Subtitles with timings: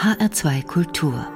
[0.00, 1.26] HR2 Kultur.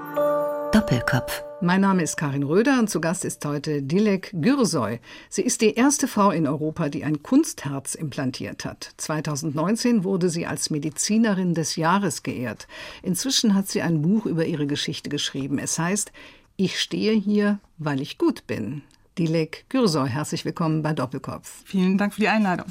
[0.72, 1.44] Doppelkopf.
[1.60, 5.00] Mein Name ist Karin Röder und zu Gast ist heute Dilek Gürsoy.
[5.28, 8.94] Sie ist die erste Frau in Europa, die ein Kunstherz implantiert hat.
[8.96, 12.66] 2019 wurde sie als Medizinerin des Jahres geehrt.
[13.02, 15.58] Inzwischen hat sie ein Buch über ihre Geschichte geschrieben.
[15.58, 16.10] Es heißt
[16.56, 18.80] Ich stehe hier, weil ich gut bin.
[19.18, 21.64] Dilek Gürsoy, herzlich willkommen bei Doppelkopf.
[21.66, 22.68] Vielen Dank für die Einladung.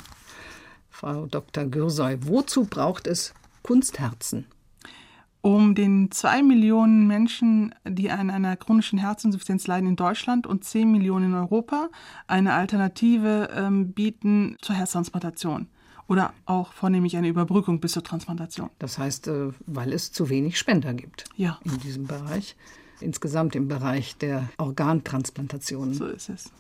[0.90, 1.66] Frau Dr.
[1.66, 4.48] Gürsoy, wozu braucht es Kunstherzen?
[5.44, 10.90] Um den zwei Millionen Menschen, die an einer chronischen Herzinsuffizienz leiden in Deutschland und zehn
[10.90, 11.90] Millionen in Europa,
[12.28, 15.68] eine Alternative ähm, bieten zur Herztransplantation.
[16.08, 18.70] Oder auch vornehmlich eine Überbrückung bis zur Transplantation.
[18.80, 21.60] Das heißt, äh, weil es zu wenig Spender gibt ja.
[21.66, 22.56] in diesem Bereich,
[23.02, 25.94] insgesamt im Bereich der Organtransplantationen.
[25.94, 26.54] So ist es.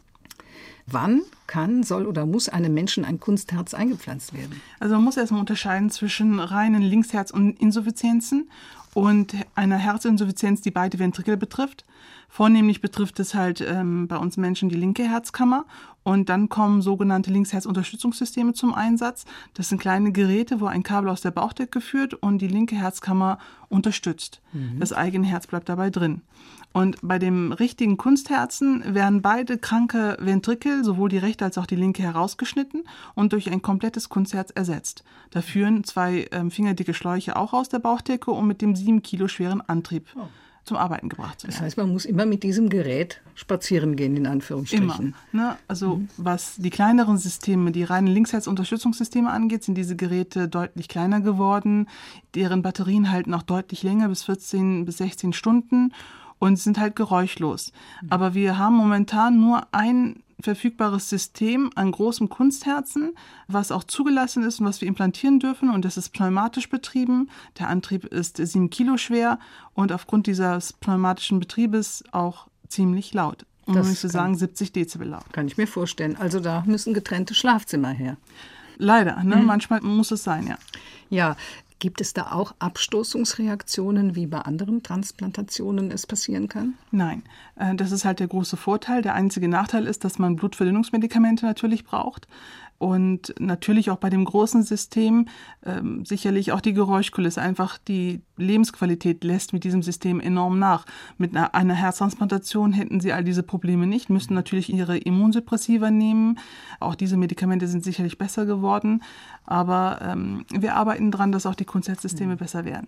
[0.85, 4.61] Wann kann, soll oder muss einem Menschen ein Kunstherz eingepflanzt werden?
[4.79, 8.49] Also man muss erstmal unterscheiden zwischen reinen Linksherzinsuffizienzen
[8.93, 11.85] und einer Herzinsuffizienz, die beide Ventrikel betrifft.
[12.29, 15.65] Vornehmlich betrifft es halt ähm, bei uns Menschen die linke Herzkammer
[16.01, 19.25] und dann kommen sogenannte Linksherzunterstützungssysteme zum Einsatz.
[19.53, 23.37] Das sind kleine Geräte, wo ein Kabel aus der Bauchdecke führt und die linke Herzkammer
[23.69, 24.41] unterstützt.
[24.51, 24.79] Mhm.
[24.79, 26.21] Das eigene Herz bleibt dabei drin.
[26.73, 31.75] Und bei dem richtigen Kunstherzen werden beide kranke Ventrikel, sowohl die rechte als auch die
[31.75, 35.03] linke, herausgeschnitten und durch ein komplettes Kunstherz ersetzt.
[35.29, 39.27] Da führen zwei ähm, fingerdicke Schläuche auch aus der Bauchdecke und mit dem sieben Kilo
[39.27, 40.07] schweren Antrieb.
[40.15, 40.27] Oh
[40.65, 41.55] zum Arbeiten gebracht zu werden.
[41.55, 45.13] Das heißt, man muss immer mit diesem Gerät spazieren gehen, in Anführungsstrichen.
[45.31, 45.49] Immer.
[45.49, 45.57] Ne?
[45.67, 46.09] Also mhm.
[46.17, 51.89] was die kleineren Systeme, die reinen Linksherzunterstützungssysteme angeht, sind diese Geräte deutlich kleiner geworden.
[52.35, 55.91] Deren Batterien halten auch deutlich länger, bis 14 bis 16 Stunden
[56.43, 57.71] und sind halt geräuschlos.
[58.09, 63.13] Aber wir haben momentan nur ein verfügbares System an großem Kunstherzen,
[63.47, 65.69] was auch zugelassen ist und was wir implantieren dürfen.
[65.69, 67.29] Und das ist pneumatisch betrieben.
[67.59, 69.39] Der Antrieb ist sieben Kilo schwer
[69.73, 73.45] und aufgrund dieses pneumatischen Betriebes auch ziemlich laut.
[73.65, 75.31] Um das zu sagen, 70 Dezibel laut.
[75.31, 76.17] Kann ich mir vorstellen.
[76.17, 78.17] Also da müssen getrennte Schlafzimmer her.
[78.77, 79.37] Leider, ne?
[79.37, 79.45] Mhm.
[79.45, 80.57] manchmal muss es sein, ja.
[81.09, 81.37] Ja,
[81.83, 86.75] Gibt es da auch Abstoßungsreaktionen, wie bei anderen Transplantationen es passieren kann?
[86.91, 87.23] Nein,
[87.57, 89.01] äh, das ist halt der große Vorteil.
[89.01, 92.29] Der einzige Nachteil ist, dass man Blutverdünnungsmedikamente natürlich braucht
[92.77, 95.27] und natürlich auch bei dem großen System
[95.65, 97.41] ähm, sicherlich auch die Geräuschkulisse.
[97.41, 100.85] Einfach die Lebensqualität lässt mit diesem System enorm nach.
[101.17, 106.39] Mit einer, einer Herztransplantation hätten sie all diese Probleme nicht, müssten natürlich ihre Immunsuppressiva nehmen.
[106.79, 109.01] Auch diese Medikamente sind sicherlich besser geworden.
[109.45, 112.39] Aber ähm, wir arbeiten daran, dass auch die Kunstherzsysteme mhm.
[112.39, 112.87] besser werden.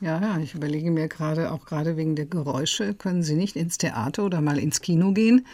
[0.00, 3.78] Ja, ja, ich überlege mir gerade, auch gerade wegen der Geräusche, können Sie nicht ins
[3.78, 5.46] Theater oder mal ins Kino gehen?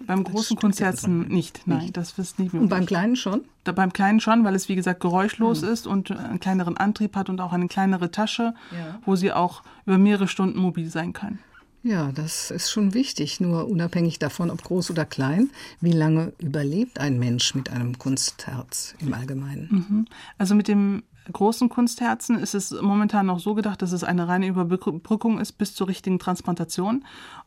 [0.00, 1.96] Beim großen Konzerten nicht, nein, nicht.
[1.96, 2.62] das ist nicht möglich.
[2.62, 3.44] Und beim kleinen schon?
[3.62, 5.68] Da, beim kleinen schon, weil es wie gesagt geräuschlos mhm.
[5.68, 8.98] ist und einen kleineren Antrieb hat und auch eine kleinere Tasche, ja.
[9.04, 11.38] wo sie auch über mehrere Stunden mobil sein kann.
[11.84, 13.40] Ja, das ist schon wichtig.
[13.40, 15.50] Nur unabhängig davon, ob groß oder klein,
[15.80, 19.68] wie lange überlebt ein Mensch mit einem Kunstherz im Allgemeinen?
[19.70, 20.04] Mhm.
[20.38, 24.46] Also mit dem großen Kunstherzen ist es momentan noch so gedacht, dass es eine reine
[24.46, 27.04] Überbrückung ist bis zur richtigen Transplantation.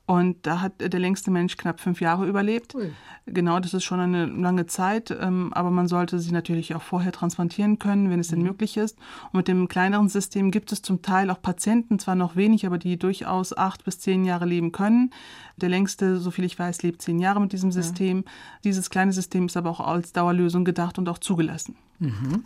[0.07, 2.73] Und da hat der längste Mensch knapp fünf Jahre überlebt.
[2.75, 2.91] Ui.
[3.25, 5.11] Genau, das ist schon eine lange Zeit.
[5.11, 8.45] Ähm, aber man sollte sie natürlich auch vorher transplantieren können, wenn es denn mhm.
[8.45, 8.97] möglich ist.
[9.25, 12.77] Und mit dem kleineren System gibt es zum Teil auch Patienten, zwar noch wenig, aber
[12.77, 15.11] die durchaus acht bis zehn Jahre leben können.
[15.57, 18.19] Der längste, soviel ich weiß, lebt zehn Jahre mit diesem System.
[18.25, 18.31] Ja.
[18.63, 21.75] Dieses kleine System ist aber auch als Dauerlösung gedacht und auch zugelassen.
[21.99, 22.45] Mhm.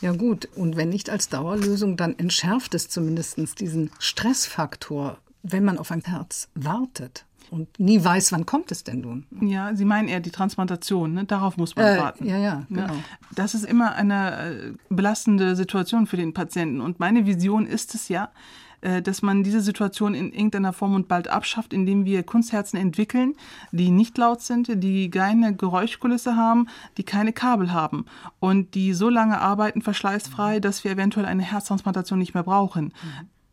[0.00, 5.78] Ja gut, und wenn nicht als Dauerlösung, dann entschärft es zumindest diesen Stressfaktor, wenn man
[5.78, 9.26] auf ein Herz wartet und nie weiß, wann kommt es denn nun.
[9.40, 11.24] Ja, Sie meinen eher die Transplantation, ne?
[11.24, 12.26] darauf muss man äh, warten.
[12.26, 12.94] Ja, ja, genau.
[12.94, 13.00] Ja,
[13.34, 18.08] das ist immer eine äh, belastende Situation für den Patienten und meine Vision ist es
[18.08, 18.30] ja,
[18.84, 23.34] äh, dass man diese Situation in irgendeiner Form und bald abschafft, indem wir Kunstherzen entwickeln,
[23.72, 28.04] die nicht laut sind, die keine Geräuschkulisse haben, die keine Kabel haben
[28.40, 32.92] und die so lange arbeiten verschleißfrei, dass wir eventuell eine Herztransplantation nicht mehr brauchen.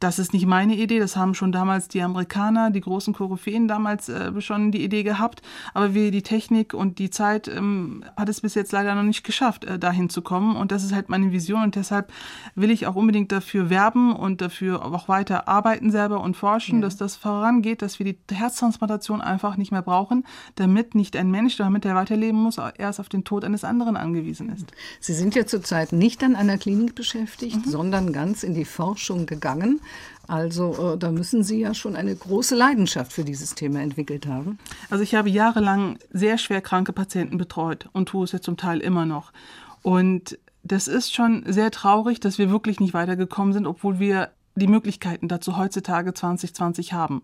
[0.02, 4.10] Das ist nicht meine Idee, das haben schon damals die Amerikaner, die großen Koryphäen damals
[4.10, 5.44] äh, schon die Idee gehabt.
[5.76, 9.24] Aber wir, die Technik und die Zeit ähm, hat es bis jetzt leider noch nicht
[9.24, 10.56] geschafft, äh, dahin zu kommen.
[10.56, 12.12] Und das ist halt meine Vision und deshalb
[12.56, 16.82] will ich auch unbedingt dafür werben und dafür auch weiter arbeiten selber und forschen, ja.
[16.82, 20.26] dass das vorangeht, dass wir die Herztransplantation einfach nicht mehr brauchen,
[20.56, 24.50] damit nicht ein Mensch, damit er weiterleben muss, erst auf den Tod eines anderen angewiesen
[24.50, 24.66] ist.
[25.00, 27.70] Sie sind ja zurzeit nicht an einer Klinik beschäftigt, mhm.
[27.70, 29.80] sondern ganz in die Forschung gegangen.
[30.28, 34.60] Also äh, da müssen Sie ja schon eine große Leidenschaft für dieses Thema entwickelt haben.
[34.90, 38.80] Also ich habe jahrelang sehr schwer kranke Patienten betreut und tue es ja zum Teil
[38.80, 39.34] immer noch.
[39.82, 44.68] Und das ist schon sehr traurig, dass wir wirklich nicht weitergekommen sind, obwohl wir die
[44.68, 47.24] Möglichkeiten dazu heutzutage 2020 haben.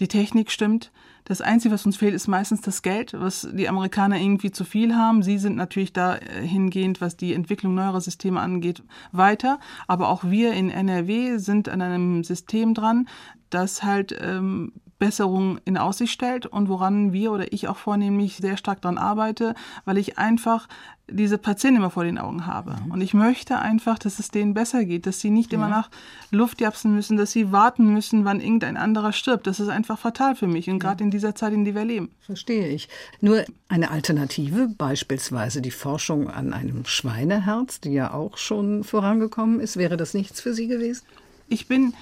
[0.00, 0.90] Die Technik stimmt.
[1.24, 4.96] Das Einzige, was uns fehlt, ist meistens das Geld, was die Amerikaner irgendwie zu viel
[4.96, 5.22] haben.
[5.22, 8.82] Sie sind natürlich dahingehend, was die Entwicklung neuerer Systeme angeht,
[9.12, 9.60] weiter.
[9.86, 13.08] Aber auch wir in NRW sind an einem System dran,
[13.50, 18.56] das halt ähm, Besserung in Aussicht stellt und woran wir oder ich auch vornehmlich sehr
[18.56, 19.54] stark daran arbeite,
[19.84, 20.68] weil ich einfach
[21.12, 22.76] diese Patienten immer vor den Augen habe.
[22.84, 22.92] Mhm.
[22.92, 25.58] Und ich möchte einfach, dass es denen besser geht, dass sie nicht ja.
[25.58, 25.90] immer nach
[26.30, 29.46] Luft japsen müssen, dass sie warten müssen, wann irgendein anderer stirbt.
[29.46, 31.04] Das ist einfach fatal für mich und gerade ja.
[31.06, 32.10] in dieser Zeit, in der wir leben.
[32.20, 32.88] Verstehe ich.
[33.20, 39.76] Nur eine Alternative, beispielsweise die Forschung an einem Schweineherz, die ja auch schon vorangekommen ist,
[39.76, 41.04] wäre das nichts für Sie gewesen?
[41.48, 41.94] Ich bin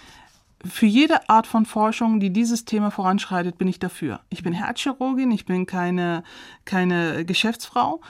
[0.65, 4.21] für jede Art von Forschung, die dieses Thema voranschreitet, bin ich dafür.
[4.29, 6.23] Ich bin Herzchirurgin, ich bin keine,
[6.65, 8.01] keine Geschäftsfrau.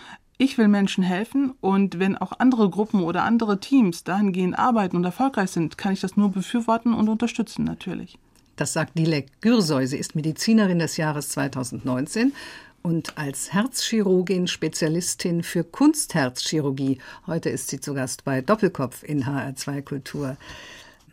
[0.43, 5.05] Ich will Menschen helfen und wenn auch andere Gruppen oder andere Teams dahingehend arbeiten und
[5.05, 8.19] erfolgreich sind, kann ich das nur befürworten und unterstützen natürlich.
[8.57, 9.87] Das sagt Dilek Gürsoy.
[9.87, 12.33] Sie ist Medizinerin des Jahres 2019
[12.81, 16.97] und als Herzchirurgin Spezialistin für Kunstherzchirurgie.
[17.27, 20.39] Heute ist sie zu Gast bei Doppelkopf in HR2 Kultur.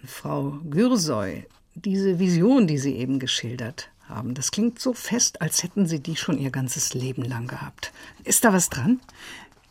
[0.06, 1.44] Frau Gürsoy,
[1.76, 6.16] diese Vision, die Sie eben geschildert haben, das klingt so fest, als hätten Sie die
[6.16, 7.92] schon Ihr ganzes Leben lang gehabt.
[8.24, 9.00] Ist da was dran?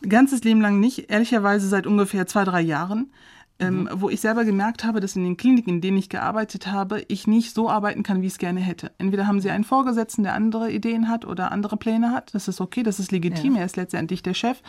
[0.07, 3.11] Ganzes Leben lang nicht, ehrlicherweise seit ungefähr zwei, drei Jahren
[3.59, 3.89] ähm, mhm.
[3.95, 7.27] wo ich selber gemerkt habe, dass in den Kliniken, in denen ich gearbeitet habe, ich
[7.27, 8.91] nicht so arbeiten kann, wie ich es gerne hätte.
[8.97, 12.33] Entweder haben sie einen Vorgesetzten, der andere Ideen hat oder andere Pläne hat.
[12.33, 13.53] Das ist okay, das ist legitim.
[13.53, 13.61] Ja.
[13.61, 14.61] Er ist letztendlich der Chef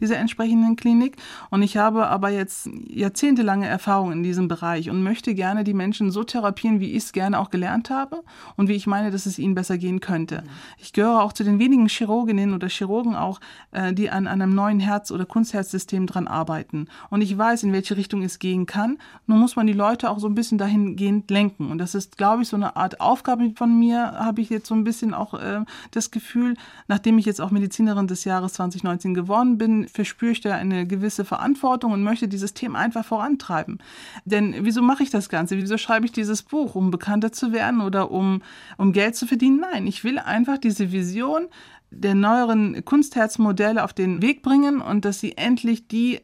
[0.00, 1.16] dieser entsprechenden Klinik.
[1.50, 6.10] Und ich habe aber jetzt jahrzehntelange Erfahrung in diesem Bereich und möchte gerne die Menschen
[6.10, 8.22] so therapieren, wie ich es gerne auch gelernt habe
[8.56, 10.42] und wie ich meine, dass es ihnen besser gehen könnte.
[10.42, 10.50] Mhm.
[10.78, 13.40] Ich gehöre auch zu den wenigen Chirurginnen oder Chirurgen auch,
[13.72, 16.86] äh, die an einem neuen Herz- oder Kunstherzsystem dran arbeiten.
[17.10, 18.98] Und ich weiß, in welche Richtung es gehen kann.
[19.26, 21.70] Nur muss man die Leute auch so ein bisschen dahingehend lenken.
[21.70, 24.74] Und das ist, glaube ich, so eine Art Aufgabe von mir, habe ich jetzt so
[24.74, 25.60] ein bisschen auch äh,
[25.90, 26.54] das Gefühl,
[26.88, 31.24] nachdem ich jetzt auch Medizinerin des Jahres 2019 geworden bin, verspüre ich da eine gewisse
[31.24, 33.78] Verantwortung und möchte dieses Thema einfach vorantreiben.
[34.24, 35.56] Denn wieso mache ich das Ganze?
[35.56, 36.74] Wieso schreibe ich dieses Buch?
[36.74, 38.42] Um bekannter zu werden oder um,
[38.76, 39.60] um Geld zu verdienen?
[39.60, 41.48] Nein, ich will einfach diese Vision
[41.90, 46.20] der neueren Kunstherzmodelle auf den Weg bringen und dass sie endlich die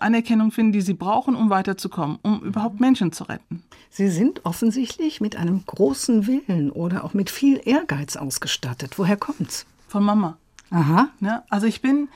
[0.00, 3.62] Anerkennung finden, die sie brauchen, um weiterzukommen, um überhaupt Menschen zu retten.
[3.90, 8.98] Sie sind offensichtlich mit einem großen Willen oder auch mit viel Ehrgeiz ausgestattet.
[8.98, 9.66] Woher kommt's?
[9.88, 10.36] Von Mama.
[10.70, 11.08] Aha.
[11.20, 12.08] Ja, also ich bin,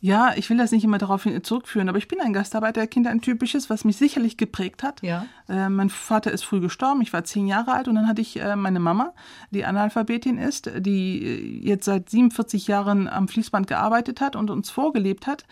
[0.00, 3.68] ja, ich will das nicht immer darauf zurückführen, aber ich bin ein Gastarbeiterkind, ein typisches,
[3.68, 5.02] was mich sicherlich geprägt hat.
[5.02, 5.26] Ja.
[5.48, 8.40] Äh, mein Vater ist früh gestorben, ich war zehn Jahre alt und dann hatte ich
[8.40, 9.12] äh, meine Mama,
[9.50, 14.70] die Analphabetin ist, die äh, jetzt seit 47 Jahren am Fließband gearbeitet hat und uns
[14.70, 15.44] vorgelebt hat,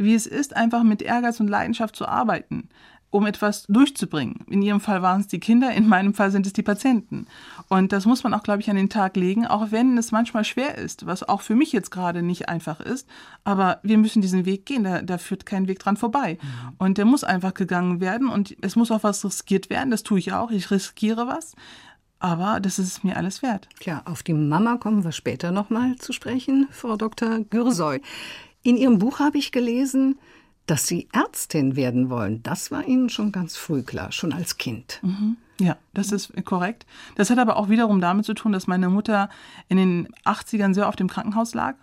[0.00, 2.68] wie es ist, einfach mit Ehrgeiz und Leidenschaft zu arbeiten,
[3.10, 4.44] um etwas durchzubringen.
[4.48, 7.26] In ihrem Fall waren es die Kinder, in meinem Fall sind es die Patienten.
[7.68, 10.44] Und das muss man auch, glaube ich, an den Tag legen, auch wenn es manchmal
[10.44, 13.08] schwer ist, was auch für mich jetzt gerade nicht einfach ist.
[13.44, 16.38] Aber wir müssen diesen Weg gehen, da, da führt kein Weg dran vorbei.
[16.40, 16.72] Mhm.
[16.78, 19.90] Und der muss einfach gegangen werden und es muss auch was riskiert werden.
[19.90, 20.50] Das tue ich auch.
[20.50, 21.54] Ich riskiere was.
[22.20, 23.66] Aber das ist mir alles wert.
[23.80, 27.40] Klar, auf die Mama kommen wir später nochmal zu sprechen, Frau Dr.
[27.40, 28.02] Gürsoy.
[28.62, 30.18] In Ihrem Buch habe ich gelesen,
[30.66, 32.42] dass Sie Ärztin werden wollen.
[32.42, 35.00] Das war Ihnen schon ganz früh klar, schon als Kind.
[35.02, 35.36] Mhm.
[35.60, 36.86] Ja, das ist korrekt.
[37.16, 39.28] Das hat aber auch wiederum damit zu tun, dass meine Mutter
[39.68, 41.74] in den 80ern sehr auf dem Krankenhaus lag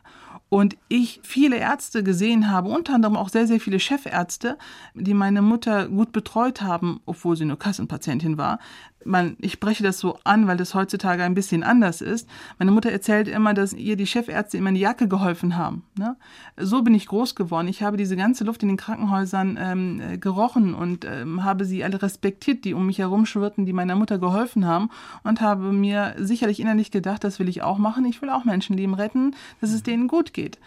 [0.49, 4.57] und ich viele Ärzte gesehen habe, unter anderem auch sehr, sehr viele Chefärzte,
[4.93, 8.59] die meine Mutter gut betreut haben, obwohl sie nur Kassenpatientin war.
[9.07, 12.27] Man, ich spreche das so an, weil das heutzutage ein bisschen anders ist.
[12.59, 15.83] Meine Mutter erzählt immer, dass ihr die Chefärzte immer in die Jacke geholfen haben.
[15.97, 16.15] Ne?
[16.57, 17.67] So bin ich groß geworden.
[17.67, 21.83] Ich habe diese ganze Luft in den Krankenhäusern ähm, äh, gerochen und ähm, habe sie
[21.83, 24.89] alle respektiert, die um mich herum schwirrten, die meiner Mutter geholfen haben
[25.23, 28.05] und habe mir sicherlich innerlich gedacht, das will ich auch machen.
[28.05, 30.59] Ich will auch Menschenleben retten, dass es denen gut geht.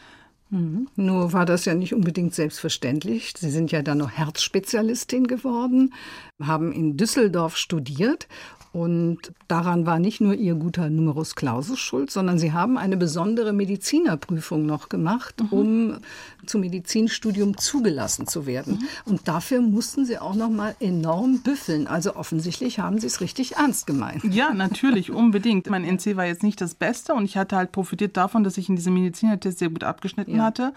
[0.51, 0.89] Mhm.
[0.97, 3.35] Nur war das ja nicht unbedingt selbstverständlich.
[3.39, 5.95] Sie sind ja dann noch Herzspezialistin geworden,
[6.41, 8.27] haben in Düsseldorf studiert
[8.73, 13.53] und daran war nicht nur Ihr guter Numerus Clausus schuld, sondern Sie haben eine besondere
[13.53, 15.49] Medizinerprüfung noch gemacht, mhm.
[15.59, 15.97] um
[16.47, 18.75] zum Medizinstudium zugelassen zu werden.
[18.75, 19.13] Mhm.
[19.13, 21.89] Und dafür mussten Sie auch noch mal enorm büffeln.
[21.89, 24.23] Also offensichtlich haben Sie es richtig ernst gemeint.
[24.23, 25.69] Ja, natürlich, unbedingt.
[25.69, 28.69] Mein NC war jetzt nicht das Beste und ich hatte halt profitiert davon, dass ich
[28.69, 30.45] in diesem Medizinertest sehr gut abgeschnitten ja.
[30.45, 30.73] hatte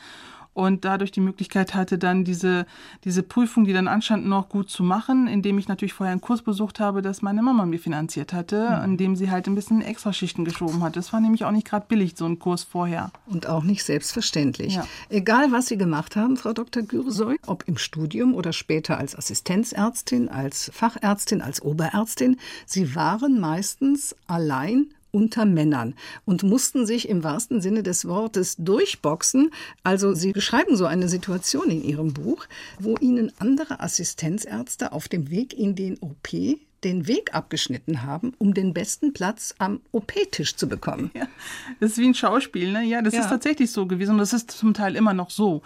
[0.54, 2.66] und dadurch die Möglichkeit hatte, dann diese,
[3.04, 6.42] diese Prüfung, die dann anstand, noch gut zu machen, indem ich natürlich vorher einen Kurs
[6.42, 8.92] besucht habe, das meine Mama mir finanziert hatte, mhm.
[8.92, 10.96] indem sie halt ein bisschen Extraschichten geschoben hat.
[10.96, 13.12] Das war nämlich auch nicht gerade billig, so ein Kurs vorher.
[13.26, 14.76] Und auch nicht selbstverständlich.
[14.76, 14.86] Ja.
[15.10, 16.84] Egal, was Sie gemacht haben, Frau Dr.
[16.84, 24.16] Güresoy, ob im Studium oder später als Assistenzärztin, als Fachärztin, als Oberärztin, Sie waren meistens
[24.28, 25.94] allein unter Männern
[26.26, 29.52] und mussten sich im wahrsten Sinne des Wortes durchboxen.
[29.84, 32.46] Also Sie beschreiben so eine Situation in Ihrem Buch,
[32.80, 36.30] wo Ihnen andere Assistenzärzte auf dem Weg in den OP
[36.84, 41.12] den Weg abgeschnitten haben, um den besten Platz am OP-Tisch zu bekommen.
[41.14, 41.28] Ja,
[41.80, 42.84] das ist wie ein Schauspiel, ne?
[42.84, 43.22] Ja, das ja.
[43.22, 45.62] ist tatsächlich so gewesen und das ist zum Teil immer noch so.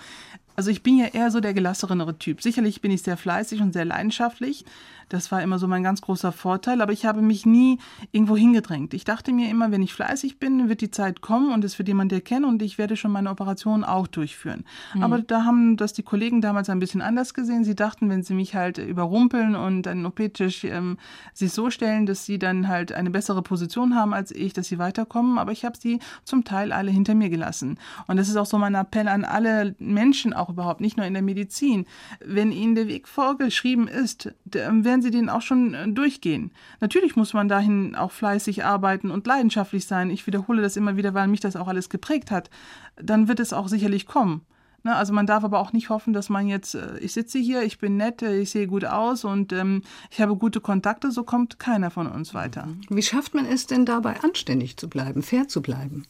[0.55, 2.41] Also ich bin ja eher so der gelassenere Typ.
[2.41, 4.65] Sicherlich bin ich sehr fleißig und sehr leidenschaftlich.
[5.09, 7.79] Das war immer so mein ganz großer Vorteil, aber ich habe mich nie
[8.11, 8.93] irgendwo hingedrängt.
[8.93, 11.87] Ich dachte mir immer, wenn ich fleißig bin, wird die Zeit kommen und es wird
[11.87, 14.65] jemand erkennen und ich werde schon meine Operation auch durchführen.
[14.93, 15.03] Mhm.
[15.03, 17.63] Aber da haben das die Kollegen damals ein bisschen anders gesehen.
[17.63, 20.97] Sie dachten, wenn sie mich halt überrumpeln und einen OP-Tisch ähm,
[21.33, 24.77] sich so stellen, dass sie dann halt eine bessere Position haben als ich, dass sie
[24.77, 25.37] weiterkommen.
[25.37, 27.79] Aber ich habe sie zum Teil alle hinter mir gelassen.
[28.07, 31.13] Und das ist auch so mein Appell an alle Menschen auch überhaupt, nicht nur in
[31.13, 31.85] der Medizin.
[32.23, 36.51] Wenn ihnen der Weg vorgeschrieben ist, werden werden sie den auch schon äh, durchgehen.
[36.79, 40.09] Natürlich muss man dahin auch fleißig arbeiten und leidenschaftlich sein.
[40.09, 42.49] Ich wiederhole das immer wieder, weil mich das auch alles geprägt hat.
[42.95, 44.41] Dann wird es auch sicherlich kommen.
[44.83, 47.63] Ne, also man darf aber auch nicht hoffen, dass man jetzt, äh, ich sitze hier,
[47.63, 51.23] ich bin nett, äh, ich sehe gut aus und ähm, ich habe gute Kontakte, so
[51.23, 52.67] kommt keiner von uns weiter.
[52.89, 56.05] Wie schafft man es denn dabei, anständig zu bleiben, fair zu bleiben?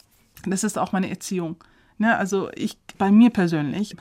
[0.46, 1.56] Das ist auch meine Erziehung.
[1.98, 3.96] Ne, also ich, bei mir persönlich,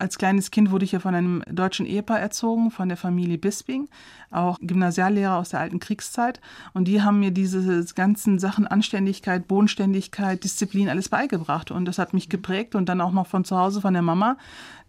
[0.00, 3.88] als kleines Kind wurde ich ja von einem deutschen Ehepaar erzogen, von der Familie Bisping,
[4.30, 6.40] auch Gymnasiallehrer aus der alten Kriegszeit.
[6.72, 11.70] Und die haben mir diese ganzen Sachen Anständigkeit, Bodenständigkeit, Disziplin alles beigebracht.
[11.70, 14.38] Und das hat mich geprägt und dann auch noch von zu Hause von der Mama.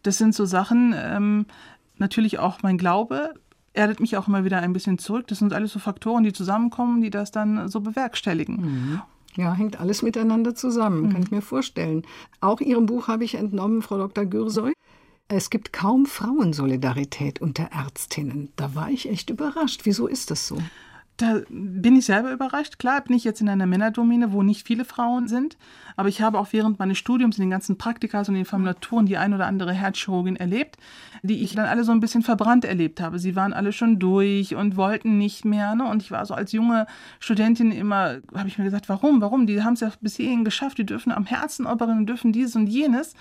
[0.04, 1.46] Das sind so Sachen, ähm,
[1.98, 3.34] natürlich auch mein Glaube,
[3.74, 5.28] erdet mich auch immer wieder ein bisschen zurück.
[5.28, 8.56] Das sind alles so Faktoren, die zusammenkommen, die das dann so bewerkstelligen.
[8.56, 9.02] Mhm.
[9.36, 11.14] Ja, hängt alles miteinander zusammen, mhm.
[11.14, 12.04] kann ich mir vorstellen.
[12.42, 14.26] Auch Ihrem Buch habe ich entnommen, Frau Dr.
[14.26, 14.74] Gürsoy,
[15.32, 18.52] es gibt kaum Frauensolidarität unter Ärztinnen.
[18.56, 19.82] Da war ich echt überrascht.
[19.86, 20.58] Wieso ist das so?
[21.22, 22.80] Da bin ich selber überrascht.
[22.80, 25.56] Klar bin ich jetzt in einer Männerdomine, wo nicht viele Frauen sind.
[25.96, 29.18] Aber ich habe auch während meines Studiums in den ganzen Praktikas und den Formulaturen die
[29.18, 30.78] ein oder andere Herzchirurgin erlebt,
[31.22, 33.20] die ich dann alle so ein bisschen verbrannt erlebt habe.
[33.20, 35.76] Sie waren alle schon durch und wollten nicht mehr.
[35.76, 35.88] Ne?
[35.88, 36.88] Und ich war so als junge
[37.20, 39.46] Studentin immer, habe ich mir gesagt, warum, warum?
[39.46, 42.66] Die haben es ja bis hierhin geschafft, die dürfen am Herzen operieren, dürfen dieses und
[42.66, 43.14] jenes.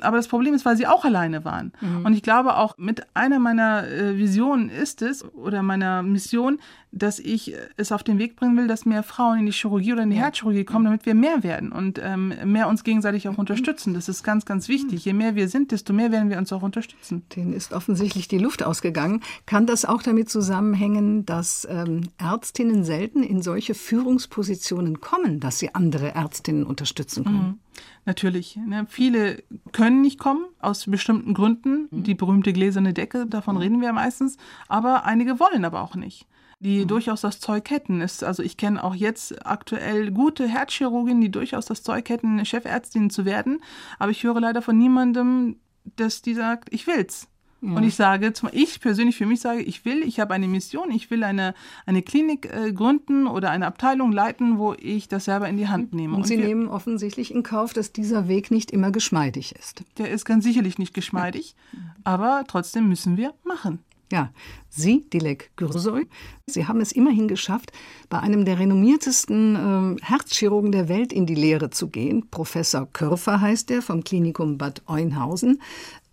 [0.00, 1.72] Aber das Problem ist, weil sie auch alleine waren.
[1.80, 2.04] Mhm.
[2.04, 6.58] Und ich glaube auch mit einer meiner äh, Visionen ist es, oder meiner Mission,
[6.90, 7.43] dass ich
[7.76, 10.16] es auf den Weg bringen will, dass mehr Frauen in die Chirurgie oder in die
[10.16, 13.94] Herzchirurgie kommen, damit wir mehr werden und ähm, mehr uns gegenseitig auch unterstützen.
[13.94, 15.04] Das ist ganz, ganz wichtig.
[15.04, 17.24] Je mehr wir sind, desto mehr werden wir uns auch unterstützen.
[17.34, 19.22] Denen ist offensichtlich die Luft ausgegangen.
[19.46, 25.74] Kann das auch damit zusammenhängen, dass ähm, Ärztinnen selten in solche Führungspositionen kommen, dass sie
[25.74, 27.36] andere Ärztinnen unterstützen können?
[27.36, 27.58] Mhm.
[28.06, 28.56] Natürlich.
[28.56, 28.86] Ne?
[28.88, 31.88] Viele können nicht kommen aus bestimmten Gründen.
[31.90, 32.04] Mhm.
[32.04, 33.60] Die berühmte gläserne Decke, davon mhm.
[33.60, 34.36] reden wir meistens.
[34.68, 36.26] Aber einige wollen aber auch nicht
[36.64, 36.88] die mhm.
[36.88, 38.00] durchaus das Zeug hätten.
[38.00, 43.10] Ist, also ich kenne auch jetzt aktuell gute Herzchirurginnen, die durchaus das Zeug hätten, Chefärztin
[43.10, 43.62] zu werden.
[43.98, 45.56] Aber ich höre leider von niemandem,
[45.96, 47.28] dass die sagt, ich will's.
[47.60, 47.76] Ja.
[47.76, 51.10] Und ich sage, ich persönlich für mich sage, ich will, ich habe eine Mission, ich
[51.10, 51.54] will eine,
[51.86, 55.94] eine Klinik äh, gründen oder eine Abteilung leiten, wo ich das selber in die Hand
[55.94, 56.14] nehme.
[56.14, 59.82] Und, Und Sie wir, nehmen offensichtlich in Kauf, dass dieser Weg nicht immer geschmeidig ist.
[59.96, 61.56] Der ist ganz sicherlich nicht geschmeidig,
[62.04, 63.78] aber trotzdem müssen wir machen.
[64.12, 64.32] Ja,
[64.68, 66.06] Sie, Dilek Gürsoy,
[66.46, 67.72] Sie haben es immerhin geschafft,
[68.08, 72.28] bei einem der renommiertesten äh, Herzchirurgen der Welt in die Lehre zu gehen.
[72.30, 75.60] Professor Körfer heißt er vom Klinikum Bad Oeynhausen.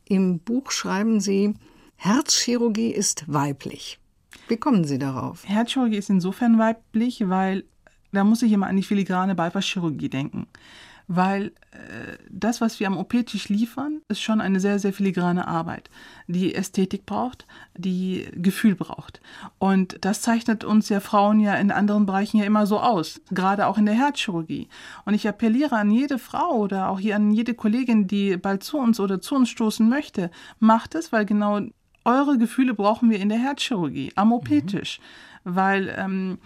[0.06, 1.54] Im Buch schreiben Sie,
[1.96, 4.00] Herzchirurgie ist weiblich.
[4.48, 5.48] Wie kommen Sie darauf?
[5.48, 7.66] Herzchirurgie ist insofern weiblich, weil
[8.12, 10.48] da muss ich immer an die filigrane Bypasschirurgie denken
[11.08, 15.90] weil äh, das, was wir am OP-Tisch liefern, ist schon eine sehr, sehr filigrane Arbeit,
[16.28, 19.22] die Ästhetik braucht, die Gefühl braucht.
[19.60, 23.68] Und das zeichnet uns ja Frauen ja in anderen Bereichen ja immer so aus, gerade
[23.68, 24.68] auch in der Herzchirurgie.
[25.06, 28.78] Und ich appelliere an jede Frau oder auch hier an jede Kollegin, die bald zu
[28.78, 31.62] uns oder zu uns stoßen möchte, macht es, weil genau
[32.04, 35.00] eure Gefühle brauchen wir in der Herzchirurgie, am OP-Tisch.
[35.00, 35.04] Mhm.
[35.44, 36.38] Weil ähm,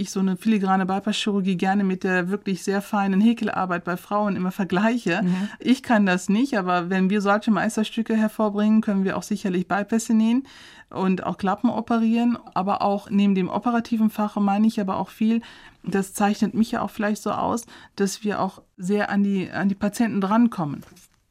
[0.00, 4.52] ich so eine filigrane Bypasschirurgie gerne mit der wirklich sehr feinen Häkelarbeit bei Frauen immer
[4.52, 5.22] vergleiche.
[5.22, 5.48] Mhm.
[5.58, 10.14] Ich kann das nicht, aber wenn wir solche Meisterstücke hervorbringen, können wir auch sicherlich Bypässe
[10.14, 10.44] nähen
[10.90, 12.38] und auch Klappen operieren.
[12.54, 15.42] Aber auch neben dem operativen Fach meine ich aber auch viel,
[15.82, 19.68] das zeichnet mich ja auch vielleicht so aus, dass wir auch sehr an die, an
[19.68, 20.82] die Patienten drankommen.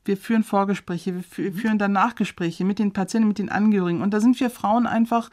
[0.05, 4.01] wir führen Vorgespräche, wir führen dann Nachgespräche mit den Patienten, mit den Angehörigen.
[4.01, 5.29] Und da sind wir Frauen einfach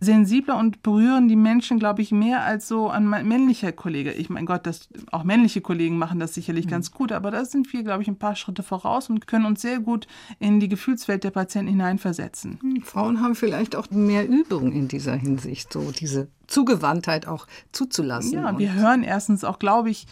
[0.00, 4.12] sensibler und berühren die Menschen, glaube ich, mehr als so ein männlicher Kollege.
[4.12, 6.70] Ich mein Gott, das, auch männliche Kollegen machen das sicherlich mhm.
[6.70, 9.60] ganz gut, aber da sind wir, glaube ich, ein paar Schritte voraus und können uns
[9.60, 10.06] sehr gut
[10.38, 12.58] in die Gefühlswelt der Patienten hineinversetzen.
[12.62, 12.82] Mhm.
[12.82, 18.32] Frauen haben vielleicht auch mehr Übung in dieser Hinsicht, so diese Zugewandtheit auch zuzulassen.
[18.32, 20.06] Ja, wir hören erstens auch, glaube ich,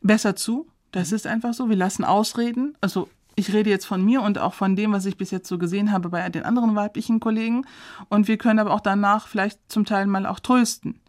[0.00, 0.66] besser zu.
[0.92, 1.68] Das ist einfach so.
[1.68, 2.74] Wir lassen ausreden.
[2.80, 3.08] Also
[3.40, 5.92] ich rede jetzt von mir und auch von dem, was ich bis jetzt so gesehen
[5.92, 7.66] habe bei den anderen weiblichen Kollegen.
[8.08, 11.00] Und wir können aber auch danach vielleicht zum Teil mal auch trösten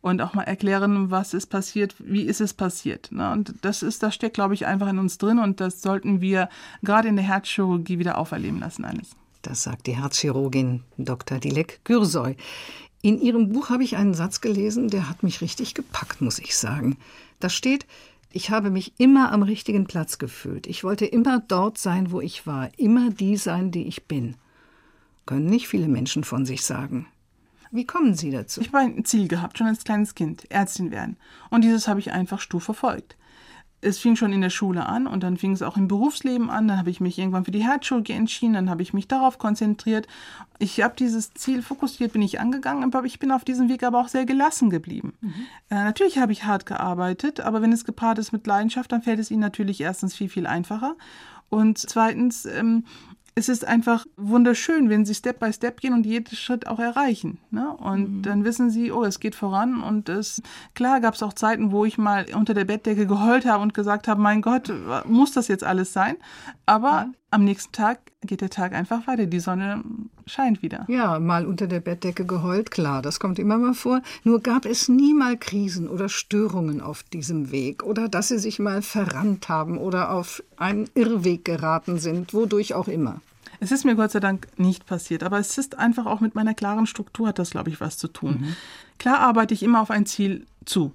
[0.00, 3.10] und auch mal erklären, was ist passiert, wie ist es passiert.
[3.12, 3.30] Ne?
[3.32, 6.48] Und das ist, das steckt, glaube ich, einfach in uns drin und das sollten wir
[6.82, 9.10] gerade in der Herzchirurgie wieder auferleben lassen alles.
[9.42, 11.38] Das sagt die Herzchirurgin Dr.
[11.38, 12.36] Dilek Gürsoy.
[13.02, 16.56] In ihrem Buch habe ich einen Satz gelesen, der hat mich richtig gepackt, muss ich
[16.56, 16.98] sagen.
[17.40, 17.86] Da steht,
[18.32, 20.66] ich habe mich immer am richtigen Platz gefühlt.
[20.66, 24.36] Ich wollte immer dort sein, wo ich war, immer die sein, die ich bin.
[25.26, 27.06] Können nicht viele Menschen von sich sagen.
[27.72, 28.60] Wie kommen Sie dazu?
[28.60, 31.16] Ich habe ein Ziel gehabt, schon als kleines Kind, Ärztin werden.
[31.50, 33.16] Und dieses habe ich einfach stur verfolgt
[33.82, 36.68] es fing schon in der Schule an und dann fing es auch im Berufsleben an.
[36.68, 40.06] Dann habe ich mich irgendwann für die Herzchirurgie entschieden, dann habe ich mich darauf konzentriert.
[40.58, 44.00] Ich habe dieses Ziel fokussiert, bin ich angegangen, aber ich bin auf diesem Weg aber
[44.00, 45.14] auch sehr gelassen geblieben.
[45.20, 45.34] Mhm.
[45.70, 49.18] Äh, natürlich habe ich hart gearbeitet, aber wenn es gepaart ist mit Leidenschaft, dann fällt
[49.18, 50.96] es Ihnen natürlich erstens viel, viel einfacher.
[51.48, 52.84] Und zweitens ähm,
[53.34, 57.38] es ist einfach wunderschön, wenn sie Step by Step gehen und jeden Schritt auch erreichen.
[57.50, 57.70] Ne?
[57.70, 58.22] Und mhm.
[58.22, 59.82] dann wissen sie, oh, es geht voran.
[59.82, 60.42] Und es,
[60.74, 64.08] klar gab es auch Zeiten, wo ich mal unter der Bettdecke geheult habe und gesagt
[64.08, 64.72] habe, mein Gott,
[65.06, 66.16] muss das jetzt alles sein?
[66.66, 67.10] Aber ja.
[67.30, 69.26] am nächsten Tag geht der Tag einfach weiter.
[69.26, 69.82] Die Sonne
[70.30, 70.84] scheint wieder.
[70.88, 74.02] Ja, mal unter der Bettdecke geheult, klar, das kommt immer mal vor.
[74.24, 78.58] Nur gab es nie mal Krisen oder Störungen auf diesem Weg oder dass sie sich
[78.58, 83.20] mal verrannt haben oder auf einen Irrweg geraten sind, wodurch auch immer.
[83.60, 86.54] Es ist mir Gott sei Dank nicht passiert, aber es ist einfach auch mit meiner
[86.54, 88.38] klaren Struktur hat das, glaube ich, was zu tun.
[88.40, 88.56] Mhm.
[88.98, 90.92] Klar arbeite ich immer auf ein Ziel zu.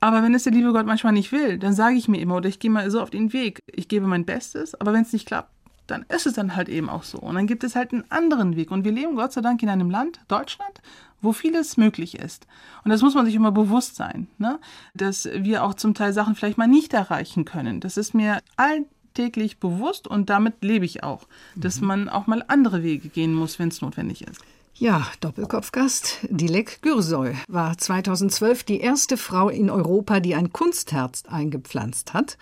[0.00, 2.48] Aber wenn es der liebe Gott manchmal nicht will, dann sage ich mir immer oder
[2.48, 3.60] ich gehe mal so auf den Weg.
[3.72, 5.52] Ich gebe mein Bestes, aber wenn es nicht klappt,
[5.86, 7.18] dann ist es dann halt eben auch so.
[7.18, 8.70] Und dann gibt es halt einen anderen Weg.
[8.70, 10.80] Und wir leben Gott sei Dank in einem Land, Deutschland,
[11.20, 12.46] wo vieles möglich ist.
[12.84, 14.58] Und das muss man sich immer bewusst sein, ne?
[14.94, 17.80] dass wir auch zum Teil Sachen vielleicht mal nicht erreichen können.
[17.80, 21.86] Das ist mir alltäglich bewusst und damit lebe ich auch, dass mhm.
[21.86, 24.40] man auch mal andere Wege gehen muss, wenn es notwendig ist.
[24.74, 32.14] Ja, Doppelkopfgast Dilek Gürsoy war 2012 die erste Frau in Europa, die ein Kunstherz eingepflanzt
[32.14, 32.38] hat.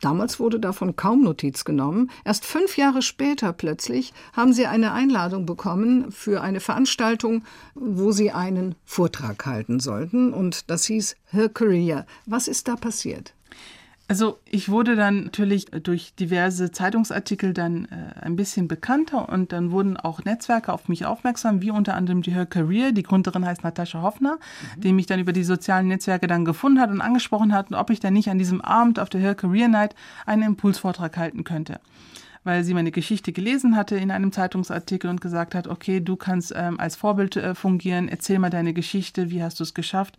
[0.00, 2.10] Damals wurde davon kaum Notiz genommen.
[2.24, 8.30] Erst fünf Jahre später plötzlich haben sie eine Einladung bekommen für eine Veranstaltung, wo sie
[8.30, 10.32] einen Vortrag halten sollten.
[10.32, 12.06] Und das hieß Her Career.
[12.26, 13.34] Was ist da passiert?
[14.10, 19.70] Also ich wurde dann natürlich durch diverse Zeitungsartikel dann äh, ein bisschen bekannter und dann
[19.70, 23.62] wurden auch Netzwerke auf mich aufmerksam, wie unter anderem die Her Career, die Gründerin heißt
[23.62, 24.40] Natascha Hoffner,
[24.74, 24.80] mhm.
[24.80, 28.00] die mich dann über die sozialen Netzwerke dann gefunden hat und angesprochen hat, ob ich
[28.00, 29.94] dann nicht an diesem Abend auf der Her Career Night
[30.26, 31.78] einen Impulsvortrag halten könnte
[32.42, 36.54] weil sie meine Geschichte gelesen hatte in einem Zeitungsartikel und gesagt hat, okay, du kannst
[36.56, 40.16] ähm, als Vorbild äh, fungieren, erzähl mal deine Geschichte, wie hast du es geschafft.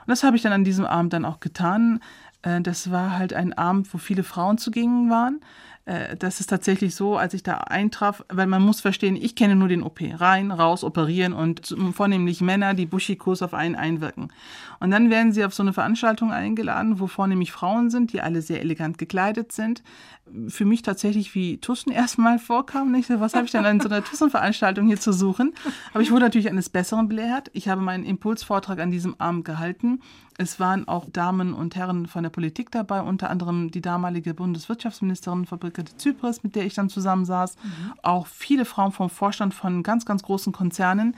[0.00, 2.00] Und das habe ich dann an diesem Abend dann auch getan.
[2.42, 5.40] Äh, das war halt ein Abend, wo viele Frauen zugegen waren.
[5.86, 9.56] Äh, das ist tatsächlich so, als ich da eintraf, weil man muss verstehen, ich kenne
[9.56, 10.00] nur den OP.
[10.00, 14.32] Rein, raus, operieren und vornehmlich Männer, die Bushikos auf einen einwirken.
[14.78, 18.42] Und dann werden sie auf so eine Veranstaltung eingeladen, wo vornehmlich Frauen sind, die alle
[18.42, 19.82] sehr elegant gekleidet sind.
[20.48, 22.92] Für mich tatsächlich wie Tussen erstmal vorkam.
[22.92, 23.10] Nicht?
[23.10, 25.52] Was habe ich denn an so einer Tussenveranstaltung hier zu suchen?
[25.92, 27.50] Aber ich wurde natürlich eines Besseren belehrt.
[27.52, 30.00] Ich habe meinen Impulsvortrag an diesem Abend gehalten.
[30.38, 35.44] Es waren auch Damen und Herren von der Politik dabei, unter anderem die damalige Bundeswirtschaftsministerin
[35.44, 37.56] Fabrikate Zypris, mit der ich dann zusammensaß.
[37.56, 37.92] Mhm.
[38.02, 41.14] Auch viele Frauen vom Vorstand von ganz, ganz großen Konzernen.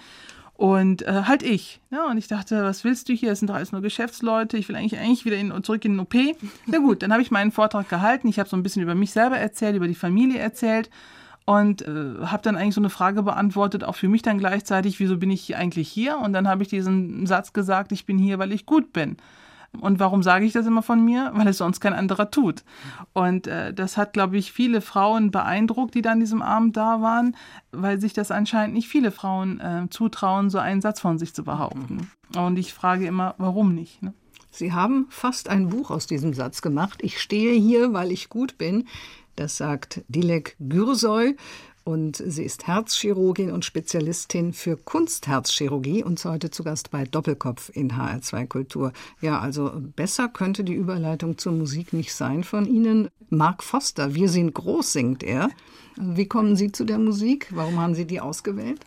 [0.62, 1.80] Und äh, halt ich.
[1.90, 3.32] Ja, und ich dachte, was willst du hier?
[3.32, 4.56] Es sind doch alles nur Geschäftsleute.
[4.56, 6.14] Ich will eigentlich, eigentlich wieder in, zurück in den OP.
[6.66, 8.28] Na gut, dann habe ich meinen Vortrag gehalten.
[8.28, 10.88] Ich habe so ein bisschen über mich selber erzählt, über die Familie erzählt
[11.46, 15.16] und äh, habe dann eigentlich so eine Frage beantwortet, auch für mich dann gleichzeitig, wieso
[15.16, 16.18] bin ich eigentlich hier?
[16.18, 19.16] Und dann habe ich diesen Satz gesagt, ich bin hier, weil ich gut bin.
[19.80, 21.30] Und warum sage ich das immer von mir?
[21.34, 22.62] Weil es sonst kein anderer tut.
[23.14, 27.00] Und äh, das hat, glaube ich, viele Frauen beeindruckt, die da an diesem Abend da
[27.00, 27.36] waren,
[27.70, 31.42] weil sich das anscheinend nicht viele Frauen äh, zutrauen, so einen Satz von sich zu
[31.42, 32.10] behaupten.
[32.34, 32.40] Mhm.
[32.40, 34.02] Und ich frage immer, warum nicht?
[34.02, 34.12] Ne?
[34.50, 36.98] Sie haben fast ein Buch aus diesem Satz gemacht.
[37.02, 38.86] Ich stehe hier, weil ich gut bin.
[39.36, 41.36] Das sagt Dilek Gürsoy.
[41.84, 47.92] Und sie ist Herzchirurgin und Spezialistin für Kunstherzchirurgie und heute zu Gast bei Doppelkopf in
[47.92, 48.92] HR2 Kultur.
[49.20, 53.08] Ja, also besser könnte die Überleitung zur Musik nicht sein von Ihnen.
[53.30, 55.50] Mark Foster, Wir sind groß, singt er.
[55.96, 57.48] Wie kommen Sie zu der Musik?
[57.50, 58.80] Warum haben Sie die ausgewählt?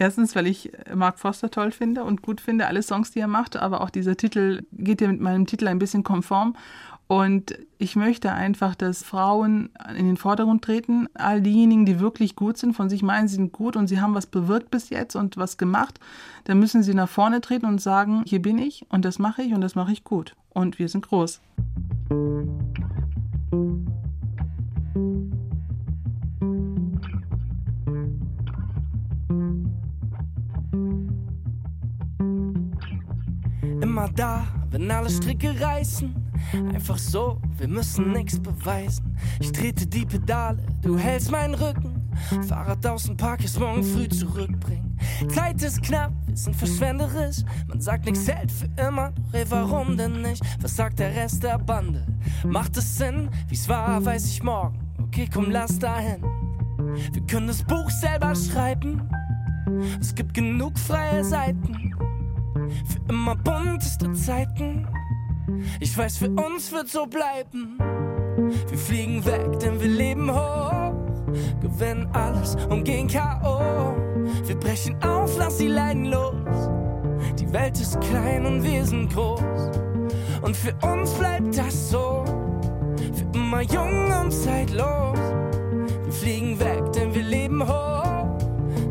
[0.00, 3.56] Erstens, weil ich Mark Foster toll finde und gut finde, alle Songs, die er macht,
[3.56, 6.56] aber auch dieser Titel geht ja mit meinem Titel ein bisschen konform.
[7.10, 11.08] Und ich möchte einfach, dass Frauen in den Vordergrund treten.
[11.14, 14.14] All diejenigen, die wirklich gut sind, von sich meinen, sie sind gut und sie haben
[14.14, 15.98] was bewirkt bis jetzt und was gemacht,
[16.44, 19.52] dann müssen sie nach vorne treten und sagen, hier bin ich und das mache ich
[19.52, 20.36] und das mache ich gut.
[20.50, 21.40] Und wir sind groß.
[33.80, 36.19] Immer da, wenn alle Stricke reißen
[36.74, 39.16] Einfach so, wir müssen nichts beweisen.
[39.40, 42.10] Ich trete die Pedale, du hältst meinen Rücken.
[42.48, 44.98] Fahrrad aus dem Park ist morgen früh zurückbringen.
[45.28, 47.38] Zeit ist knapp, wir sind verschwenderisch.
[47.68, 50.42] Man sagt nichts hält für immer, doch ey, warum denn nicht?
[50.60, 52.06] Was sagt der Rest der Bande?
[52.44, 53.30] Macht es Sinn?
[53.48, 54.78] Wie's war, weiß ich morgen.
[54.98, 56.22] Okay, komm, lass dahin.
[57.12, 59.08] Wir können das Buch selber schreiben.
[60.00, 61.94] Es gibt genug freie Seiten.
[62.84, 64.86] Für immer bunteste Zeiten.
[65.80, 67.78] Ich weiß, für uns wird so bleiben.
[68.68, 70.92] Wir fliegen weg, denn wir leben hoch.
[71.60, 73.94] Gewinnen alles und gehen K.O.
[74.44, 76.70] Wir brechen auf, lass die Leiden los.
[77.38, 79.70] Die Welt ist klein und wir sind groß.
[80.42, 82.24] Und für uns bleibt das so.
[82.96, 85.18] Für immer jung und zeitlos.
[86.04, 88.38] Wir fliegen weg, denn wir leben hoch.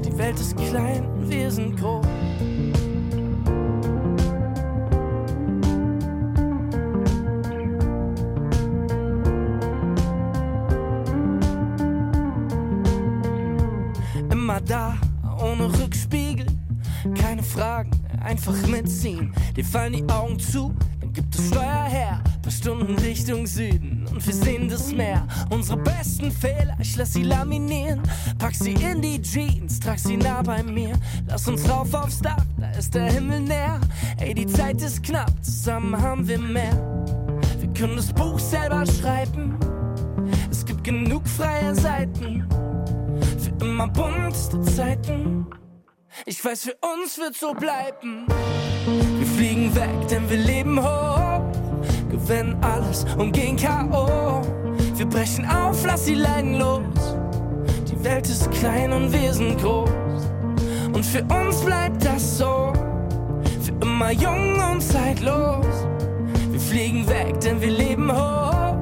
[0.06, 2.06] Die Welt ist klein und wir sind groß.
[14.62, 14.96] Da,
[15.42, 16.46] ohne Rückspiegel.
[17.16, 17.92] Keine Fragen,
[18.22, 19.34] einfach mitziehen.
[19.56, 22.22] Dir fallen die Augen zu, dann gibt es Steuer her.
[22.42, 25.28] Paar Stunden Richtung Süden und wir sehen das Meer.
[25.50, 28.02] Unsere besten Fehler, ich lass sie laminieren.
[28.38, 30.94] Pack sie in die Jeans, trag sie nah bei mir.
[31.28, 33.80] Lass uns rauf aufs Dach, da ist der Himmel näher.
[34.18, 36.74] Ey, die Zeit ist knapp, zusammen haben wir mehr.
[37.60, 39.58] Wir können das Buch selber schreiben.
[40.52, 42.46] Es gibt genug freie Seiten
[43.62, 45.48] immer buntste Zeiten.
[46.26, 48.26] Ich weiß, für uns wird so bleiben.
[49.18, 51.42] Wir fliegen weg, denn wir leben hoch.
[52.10, 54.42] Gewinnen alles und gehen K.O.
[54.96, 57.16] Wir brechen auf, lass die Leiden los.
[57.90, 59.90] Die Welt ist klein und wir sind groß.
[60.94, 62.74] Und für uns bleibt das so.
[63.62, 65.66] Für immer jung und zeitlos.
[66.50, 68.76] Wir fliegen weg, denn wir leben hoch.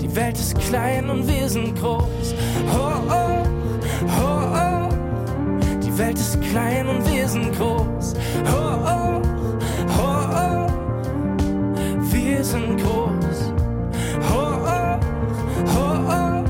[0.00, 2.34] Die Welt ist klein und wir sind groß.
[2.72, 3.38] Oh, oh.
[4.06, 4.88] Oh, oh,
[5.82, 8.14] die Welt ist klein und wir sind groß.
[8.46, 9.20] Oh, oh,
[9.98, 10.66] oh, oh,
[12.02, 13.52] wir sind groß.
[14.30, 15.00] Oh, oh,
[15.66, 16.44] oh, oh,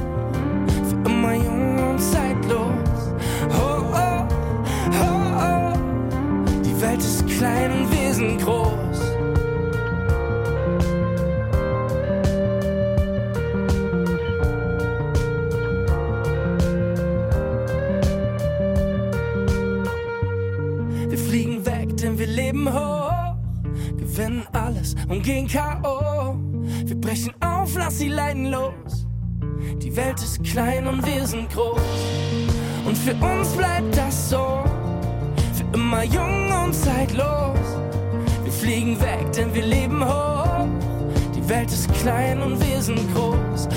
[0.84, 3.14] für immer jung und zeitlos.
[3.50, 4.26] Oh, oh,
[5.00, 5.72] oh, oh,
[6.62, 8.67] die Welt ist klein und wir sind groß.
[22.58, 23.34] Leben hoch,
[23.96, 26.36] gewinnen alles und gehen K.O.
[26.84, 29.06] Wir brechen auf, lass die Leiden los.
[29.82, 31.80] Die Welt ist klein und wir sind groß.
[32.84, 34.64] Und für uns bleibt das so,
[35.54, 37.58] für immer jung und zeitlos.
[38.44, 40.66] Wir fliegen weg, denn wir leben hoch.
[41.34, 43.68] Die Welt ist klein und wir sind groß.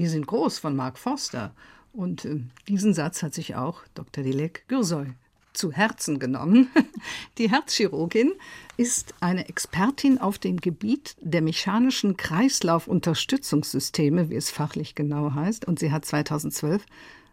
[0.00, 1.54] Wir sind groß von Mark Forster.
[1.92, 4.24] Und äh, diesen Satz hat sich auch Dr.
[4.24, 5.08] Dilek Gürsoy
[5.52, 6.70] zu Herzen genommen.
[7.36, 8.32] Die Herzchirurgin
[8.78, 15.66] ist eine Expertin auf dem Gebiet der mechanischen Kreislaufunterstützungssysteme, wie es fachlich genau heißt.
[15.66, 16.86] Und sie hat 2012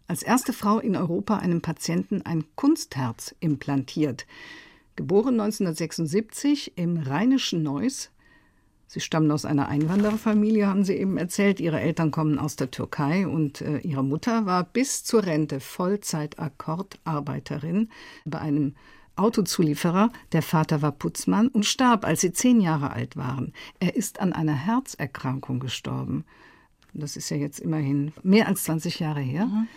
[0.06, 4.26] als erste Frau in Europa einem Patienten ein Kunstherz implantiert.
[4.94, 8.10] Geboren 1976 im rheinischen Neuss,
[8.88, 11.60] Sie stammen aus einer Einwandererfamilie, haben Sie eben erzählt.
[11.60, 17.90] Ihre Eltern kommen aus der Türkei und äh, Ihre Mutter war bis zur Rente Vollzeit-Akkordarbeiterin
[18.24, 18.72] bei einem
[19.18, 23.52] Autozulieferer, der Vater war Putzmann und starb, als sie zehn Jahre alt waren.
[23.80, 26.24] Er ist an einer Herzerkrankung gestorben.
[26.94, 29.46] Das ist ja jetzt immerhin mehr als 20 Jahre her.
[29.46, 29.68] Mhm.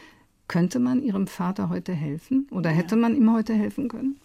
[0.47, 4.17] Könnte man Ihrem Vater heute helfen oder hätte man ihm heute helfen können?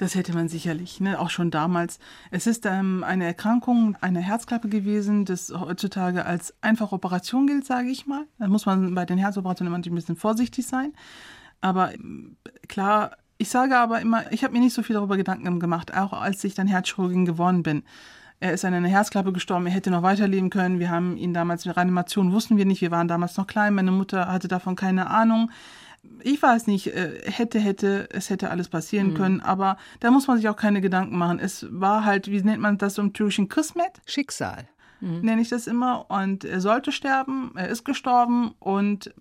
[0.00, 1.20] Das hätte man sicherlich, ne?
[1.20, 1.98] auch schon damals.
[2.30, 7.90] Es ist ähm, eine Erkrankung einer Herzklappe gewesen, das heutzutage als einfache Operation gilt, sage
[7.90, 8.24] ich mal.
[8.38, 10.94] Da muss man bei den Herzoperationen immer ein bisschen vorsichtig sein.
[11.60, 15.60] Aber ähm, klar, ich sage aber immer, ich habe mir nicht so viel darüber Gedanken
[15.60, 17.82] gemacht, auch als ich dann Herzchirurgin geworden bin.
[18.38, 20.78] Er ist an einer Herzklappe gestorben, er hätte noch weiterleben können.
[20.78, 23.92] Wir haben ihn damals in Reanimation, wussten wir nicht, wir waren damals noch klein, meine
[23.92, 25.50] Mutter hatte davon keine Ahnung
[26.22, 29.14] ich weiß nicht, äh, hätte, hätte, es hätte alles passieren mhm.
[29.14, 31.38] können, aber da muss man sich auch keine Gedanken machen.
[31.38, 34.00] Es war halt, wie nennt man das im Türkischen, Kismet?
[34.06, 34.68] Schicksal.
[35.00, 35.20] Mhm.
[35.20, 36.10] Nenne ich das immer.
[36.10, 39.12] Und er sollte sterben, er ist gestorben und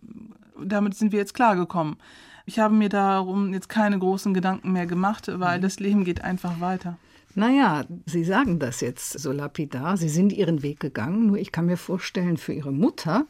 [0.61, 1.97] damit sind wir jetzt klargekommen.
[2.45, 5.61] Ich habe mir darum jetzt keine großen Gedanken mehr gemacht, weil mhm.
[5.61, 6.97] das Leben geht einfach weiter.
[7.35, 9.97] Naja, Sie sagen das jetzt so lapidar.
[9.97, 11.27] Sie sind Ihren Weg gegangen.
[11.27, 13.27] Nur ich kann mir vorstellen, für Ihre Mutter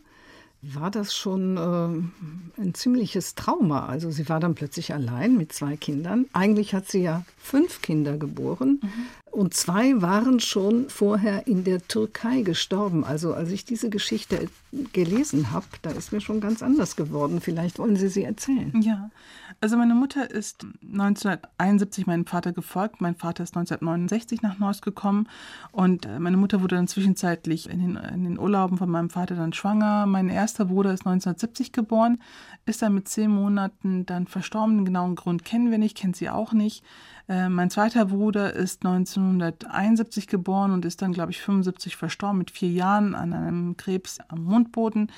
[0.62, 3.86] war das schon äh, ein ziemliches Trauma.
[3.86, 6.26] Also sie war dann plötzlich allein mit zwei Kindern.
[6.34, 8.80] Eigentlich hat sie ja fünf Kinder geboren.
[8.82, 9.06] Mhm.
[9.31, 13.03] Und zwei waren schon vorher in der Türkei gestorben.
[13.03, 14.49] Also als ich diese Geschichte
[14.93, 17.41] gelesen habe, da ist mir schon ganz anders geworden.
[17.41, 18.71] Vielleicht wollen Sie sie erzählen.
[18.81, 19.09] Ja,
[19.61, 23.01] also meine Mutter ist 1971 meinem Vater gefolgt.
[23.01, 25.27] Mein Vater ist 1969 nach Neuss gekommen
[25.71, 29.35] und äh, meine Mutter wurde dann zwischenzeitlich in den, in den Urlauben von meinem Vater
[29.35, 30.05] dann schwanger.
[30.05, 32.21] Mein erster Bruder ist 1970 geboren,
[32.65, 34.77] ist dann mit zehn Monaten dann verstorben.
[34.77, 36.83] Den genauen Grund kennen wir nicht, kennt sie auch nicht.
[37.27, 38.83] Äh, mein zweiter Bruder ist
[39.19, 44.19] 1971 geboren und ist dann, glaube ich, 75 verstorben mit vier Jahren an einem Krebs
[44.27, 45.12] am Mundboden.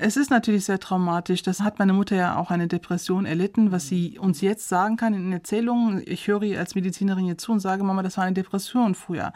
[0.00, 1.42] Es ist natürlich sehr traumatisch.
[1.42, 5.12] Das hat meine Mutter ja auch eine Depression erlitten, was sie uns jetzt sagen kann
[5.12, 6.04] in Erzählungen.
[6.06, 9.32] Ich höre ihr als Medizinerin jetzt zu und sage, Mama, das war eine Depression früher.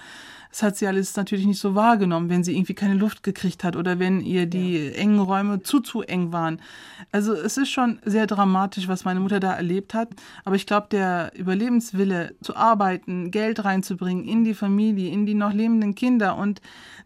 [0.50, 3.74] Das hat sie alles natürlich nicht so wahrgenommen, wenn sie irgendwie keine Luft gekriegt hat
[3.74, 4.92] oder wenn ihr die ja.
[4.92, 6.60] engen Räume zu, zu eng waren.
[7.10, 10.10] Also es ist schon sehr dramatisch, was meine Mutter da erlebt hat.
[10.44, 15.52] Aber ich glaube, der Überlebenswille zu arbeiten, Geld reinzubringen in die Familie, in die noch
[15.52, 16.60] lebenden Kinder und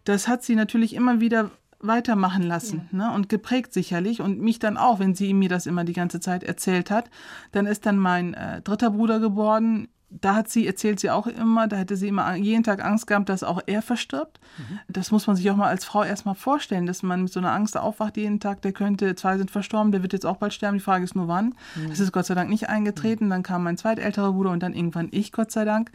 [0.04, 3.10] das hat sie natürlich immer wieder weitermachen lassen ja.
[3.10, 3.14] ne?
[3.14, 6.42] und geprägt sicherlich und mich dann auch, wenn sie mir das immer die ganze Zeit
[6.42, 7.10] erzählt hat.
[7.52, 9.88] Dann ist dann mein äh, dritter Bruder geboren.
[10.08, 13.28] Da hat sie, erzählt sie auch immer, da hätte sie immer jeden Tag Angst gehabt,
[13.28, 14.38] dass auch er verstirbt.
[14.56, 14.78] Mhm.
[14.88, 17.52] Das muss man sich auch mal als Frau erstmal vorstellen, dass man mit so einer
[17.52, 20.78] Angst aufwacht jeden Tag, der könnte, zwei sind verstorben, der wird jetzt auch bald sterben,
[20.78, 21.54] die Frage ist nur wann.
[21.74, 21.88] Mhm.
[21.88, 23.26] Das ist Gott sei Dank nicht eingetreten.
[23.26, 23.30] Mhm.
[23.30, 25.90] Dann kam mein zweitälterer Bruder und dann irgendwann ich, Gott sei Dank,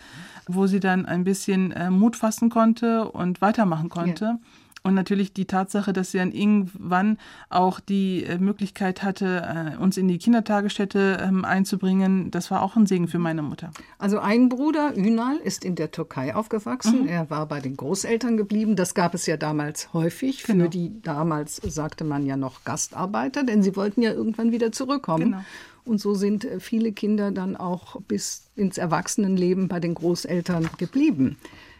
[0.45, 4.25] wo sie dann ein bisschen äh, Mut fassen konnte und weitermachen konnte.
[4.25, 4.39] Ja.
[4.83, 9.95] Und natürlich die Tatsache, dass sie dann irgendwann auch die äh, Möglichkeit hatte, äh, uns
[9.95, 13.69] in die Kindertagesstätte ähm, einzubringen, das war auch ein Segen für meine Mutter.
[13.99, 17.03] Also ein Bruder, Ünal, ist in der Türkei aufgewachsen.
[17.03, 17.07] Mhm.
[17.09, 18.75] Er war bei den Großeltern geblieben.
[18.75, 20.43] Das gab es ja damals häufig.
[20.43, 20.63] Genau.
[20.63, 25.25] Für die damals sagte man ja noch Gastarbeiter, denn sie wollten ja irgendwann wieder zurückkommen.
[25.25, 25.43] Genau.
[25.83, 31.37] Und so sind äh, viele Kinder dann auch bis ins Erwachsenenleben bei den Großeltern geblieben.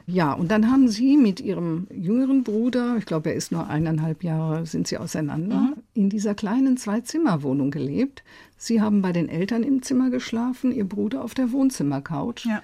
[0.07, 4.23] Ja, und dann haben Sie mit Ihrem jüngeren Bruder, ich glaube, er ist nur eineinhalb
[4.23, 5.73] Jahre, sind Sie auseinander, mhm.
[5.93, 8.23] in dieser kleinen Zwei-Zimmer-Wohnung gelebt.
[8.57, 12.45] Sie haben bei den Eltern im Zimmer geschlafen, Ihr Bruder auf der Wohnzimmercouch.
[12.45, 12.61] Ja.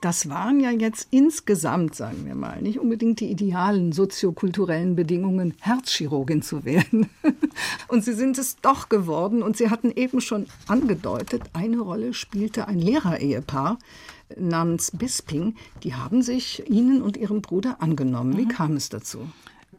[0.00, 6.40] Das waren ja jetzt insgesamt, sagen wir mal, nicht unbedingt die idealen soziokulturellen Bedingungen, Herzchirurgin
[6.40, 7.08] zu werden.
[7.88, 9.42] und Sie sind es doch geworden.
[9.42, 13.78] Und Sie hatten eben schon angedeutet, eine Rolle spielte ein Lehrerehepaar,
[14.36, 18.36] namens Bisping, die haben sich Ihnen und Ihrem Bruder angenommen.
[18.36, 18.48] Wie mhm.
[18.48, 19.20] kam es dazu?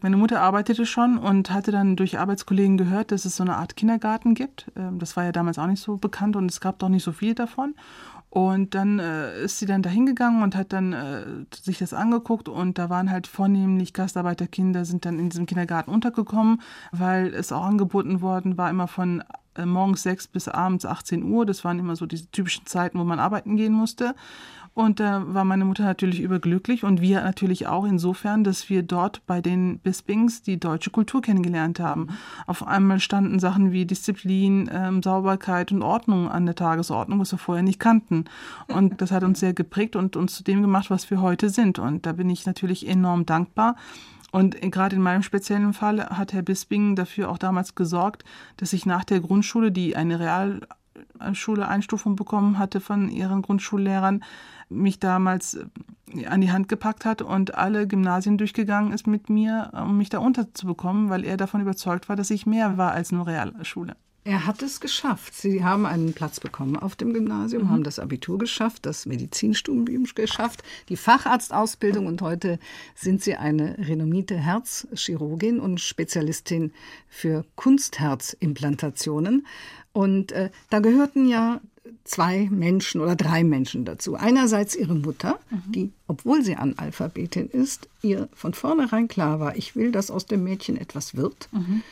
[0.02, 3.76] Meine Mutter arbeitete schon und hatte dann durch Arbeitskollegen gehört, dass es so eine Art
[3.76, 4.72] Kindergarten gibt.
[4.78, 7.12] Ähm, das war ja damals auch nicht so bekannt und es gab doch nicht so
[7.12, 7.76] viel davon.
[8.30, 12.48] Und dann äh, ist sie dann da hingegangen und hat dann äh, sich das angeguckt
[12.48, 17.66] und da waren halt vornehmlich Gastarbeiterkinder, sind dann in diesem Kindergarten untergekommen, weil es auch
[17.66, 19.24] angeboten worden war, immer von
[19.60, 21.46] äh, morgens 6 bis abends 18 Uhr.
[21.46, 24.16] Das waren immer so diese typischen Zeiten, wo man arbeiten gehen musste.
[24.74, 29.26] Und da war meine Mutter natürlich überglücklich und wir natürlich auch insofern, dass wir dort
[29.26, 32.08] bei den Bispings die deutsche Kultur kennengelernt haben.
[32.48, 37.40] Auf einmal standen Sachen wie Disziplin, ähm, Sauberkeit und Ordnung an der Tagesordnung, was wir
[37.40, 38.26] vorher nicht kannten.
[38.68, 41.78] Und das hat uns sehr geprägt und uns zu dem gemacht, was wir heute sind.
[41.78, 43.76] Und da bin ich natürlich enorm dankbar.
[44.32, 48.24] Und gerade in meinem speziellen Fall hat Herr Bisping dafür auch damals gesorgt,
[48.58, 54.24] dass ich nach der Grundschule, die eine Realschule Einstufung bekommen hatte von ihren Grundschullehrern,
[54.70, 55.56] mich damals
[56.14, 60.10] äh, an die Hand gepackt hat und alle Gymnasien durchgegangen ist mit mir, um mich
[60.10, 63.96] da unterzubekommen, weil er davon überzeugt war, dass ich mehr war als nur Realschule.
[64.26, 65.34] Er hat es geschafft.
[65.34, 67.70] Sie haben einen Platz bekommen auf dem Gymnasium, mhm.
[67.70, 72.60] haben das Abitur geschafft, das Medizinstudium geschafft, die Facharztausbildung und heute
[72.96, 76.74] sind Sie eine renommierte Herzchirurgin und Spezialistin
[77.08, 79.48] für Kunstherzimplantationen.
[79.94, 81.62] Und äh, da gehörten ja
[82.04, 84.16] zwei Menschen oder drei Menschen dazu.
[84.16, 85.72] Einerseits ihre Mutter, mhm.
[85.72, 90.44] die, obwohl sie Analphabetin ist, ihr von vornherein klar war, ich will, dass aus dem
[90.44, 91.48] Mädchen etwas wird.
[91.52, 91.84] Mhm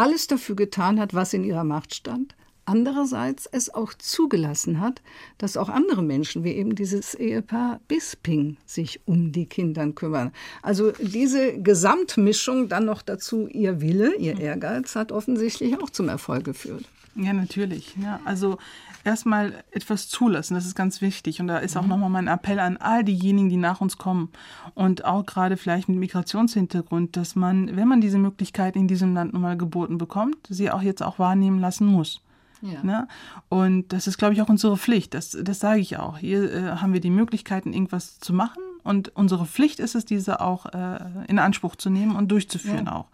[0.00, 2.34] alles dafür getan hat, was in ihrer Macht stand,
[2.64, 5.02] andererseits es auch zugelassen hat,
[5.36, 10.32] dass auch andere Menschen, wie eben dieses Ehepaar Bisping, sich um die Kinder kümmern.
[10.62, 16.44] Also diese Gesamtmischung, dann noch dazu ihr Wille, ihr Ehrgeiz, hat offensichtlich auch zum Erfolg
[16.44, 16.84] geführt.
[17.16, 17.94] Ja, natürlich.
[18.00, 18.56] Ja, also
[19.04, 21.40] erstmal etwas zulassen, das ist ganz wichtig.
[21.40, 21.88] Und da ist auch mhm.
[21.88, 24.30] nochmal mein Appell an all diejenigen, die nach uns kommen
[24.74, 29.32] und auch gerade vielleicht mit Migrationshintergrund, dass man, wenn man diese Möglichkeit in diesem Land
[29.32, 32.22] mal geboten bekommt, sie auch jetzt auch wahrnehmen lassen muss.
[32.62, 32.82] Ja.
[32.82, 33.08] Ne?
[33.48, 35.14] Und das ist, glaube ich, auch unsere Pflicht.
[35.14, 36.18] Das, das sage ich auch.
[36.18, 40.40] Hier äh, haben wir die Möglichkeiten, irgendwas zu machen und unsere Pflicht ist es, diese
[40.40, 42.96] auch äh, in Anspruch zu nehmen und durchzuführen ja.
[42.96, 43.06] auch.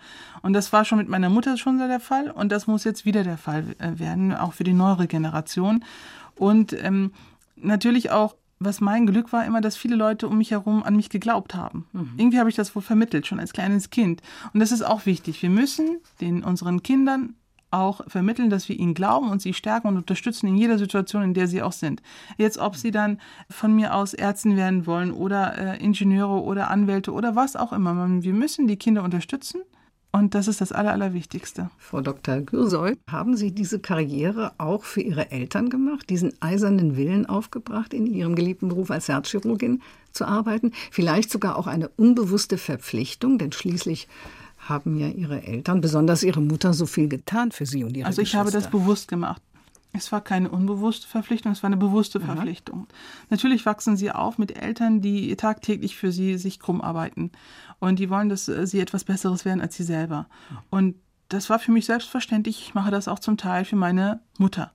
[0.42, 3.04] Und das war schon mit meiner Mutter schon so der Fall und das muss jetzt
[3.04, 5.84] wieder der Fall äh, werden, auch für die neuere Generation.
[6.36, 7.12] Und ähm,
[7.56, 11.10] natürlich auch was mein Glück war immer, dass viele Leute um mich herum an mich
[11.10, 11.86] geglaubt haben.
[11.92, 12.12] Mhm.
[12.16, 14.22] Irgendwie habe ich das wohl vermittelt, schon als kleines Kind.
[14.52, 15.42] Und das ist auch wichtig.
[15.42, 17.34] Wir müssen den unseren Kindern
[17.76, 21.34] auch vermitteln, dass wir ihnen glauben und sie stärken und unterstützen in jeder Situation, in
[21.34, 22.02] der sie auch sind.
[22.38, 27.12] Jetzt, ob sie dann von mir aus Ärzten werden wollen oder äh, Ingenieure oder Anwälte
[27.12, 27.86] oder was auch immer.
[28.22, 29.62] Wir müssen die Kinder unterstützen.
[30.16, 31.68] Und das ist das Aller, Allerwichtigste.
[31.76, 32.40] Frau Dr.
[32.40, 38.06] Gürsoy, haben Sie diese Karriere auch für Ihre Eltern gemacht, diesen eisernen Willen aufgebracht, in
[38.06, 40.72] Ihrem geliebten Beruf als Herzchirurgin zu arbeiten?
[40.90, 44.08] Vielleicht sogar auch eine unbewusste Verpflichtung, denn schließlich
[44.68, 48.22] haben ja Ihre Eltern, besonders Ihre Mutter, so viel getan für Sie und Ihre Also
[48.22, 49.42] ich habe das bewusst gemacht.
[49.92, 52.34] Es war keine unbewusste Verpflichtung, es war eine bewusste Aha.
[52.34, 52.86] Verpflichtung.
[53.30, 57.32] Natürlich wachsen sie auf mit Eltern, die tagtäglich für sie sich krumm arbeiten.
[57.78, 60.28] Und die wollen, dass äh, sie etwas Besseres werden als sie selber.
[60.70, 60.96] Und
[61.28, 62.60] das war für mich selbstverständlich.
[62.60, 64.72] Ich mache das auch zum Teil für meine Mutter.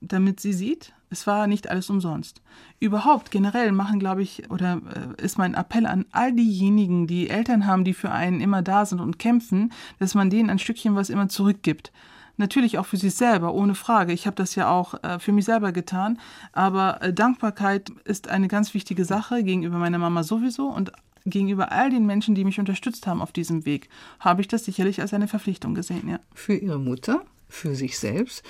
[0.00, 2.40] Damit sie sieht, es war nicht alles umsonst.
[2.80, 7.66] Überhaupt generell machen, glaube ich, oder äh, ist mein Appell an all diejenigen, die Eltern
[7.66, 11.10] haben, die für einen immer da sind und kämpfen, dass man denen ein Stückchen was
[11.10, 11.92] immer zurückgibt.
[12.36, 14.12] Natürlich auch für sich selber, ohne Frage.
[14.12, 16.18] Ich habe das ja auch äh, für mich selber getan.
[16.52, 20.92] Aber äh, Dankbarkeit ist eine ganz wichtige Sache gegenüber meiner Mama sowieso und
[21.26, 23.88] gegenüber all den Menschen, die mich unterstützt haben auf diesem Weg,
[24.20, 26.20] habe ich das sicherlich als eine Verpflichtung gesehen, ja.
[26.32, 28.44] Für Ihre Mutter, für sich selbst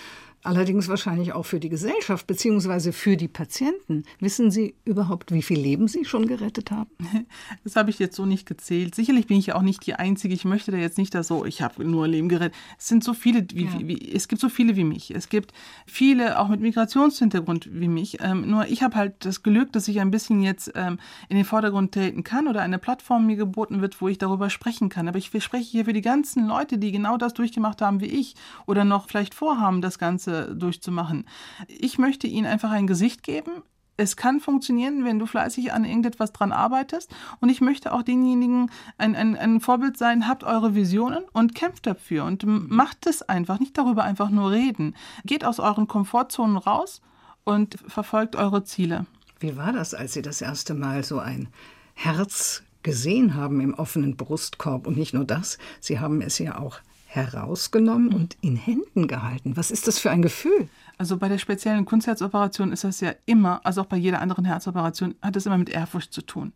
[0.45, 2.93] Allerdings wahrscheinlich auch für die Gesellschaft bzw.
[2.93, 4.05] für die Patienten.
[4.21, 6.91] Wissen Sie überhaupt, wie viel Leben Sie schon gerettet haben?
[7.65, 8.95] Das habe ich jetzt so nicht gezählt.
[8.95, 10.33] Sicherlich bin ich ja auch nicht die Einzige.
[10.33, 12.57] Ich möchte da jetzt nicht da so, ich habe nur Leben gerettet.
[12.79, 13.73] Es sind so viele, wie, ja.
[13.81, 15.11] wie, es gibt so viele wie mich.
[15.11, 15.53] Es gibt
[15.87, 18.19] viele auch mit Migrationshintergrund wie mich.
[18.21, 20.99] Ähm, nur ich habe halt das Glück, dass ich ein bisschen jetzt ähm,
[21.29, 24.89] in den Vordergrund treten kann oder eine Plattform mir geboten wird, wo ich darüber sprechen
[24.89, 25.09] kann.
[25.09, 28.35] Aber ich spreche hier für die ganzen Leute, die genau das durchgemacht haben wie ich
[28.67, 31.27] oder noch vielleicht vorhaben, das Ganze durchzumachen.
[31.67, 33.63] Ich möchte ihnen einfach ein Gesicht geben.
[34.01, 37.11] Es kann funktionieren, wenn du fleißig an irgendetwas dran arbeitest.
[37.41, 41.87] Und ich möchte auch denjenigen ein, ein, ein Vorbild sein, habt eure Visionen und kämpft
[41.87, 44.95] dafür und macht es einfach, nicht darüber einfach nur reden.
[45.25, 47.03] Geht aus euren Komfortzonen raus
[47.43, 49.07] und verfolgt eure Ziele.
[49.41, 51.49] Wie war das, als Sie das erste Mal so ein
[51.95, 54.87] Herz gesehen haben im offenen Brustkorb?
[54.87, 56.79] Und nicht nur das, Sie haben es ja auch
[57.11, 59.57] herausgenommen und in Händen gehalten.
[59.57, 60.69] Was ist das für ein Gefühl?
[60.99, 65.15] Also bei der speziellen Kunstherzoperation ist das ja immer, also auch bei jeder anderen Herzoperation,
[65.23, 66.53] hat es immer mit Ehrfurcht zu tun.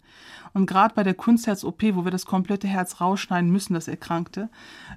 [0.53, 4.51] Und gerade bei der Kunstherz-OP, wo wir das komplette Herz rausschneiden müssen, das Erkrankte,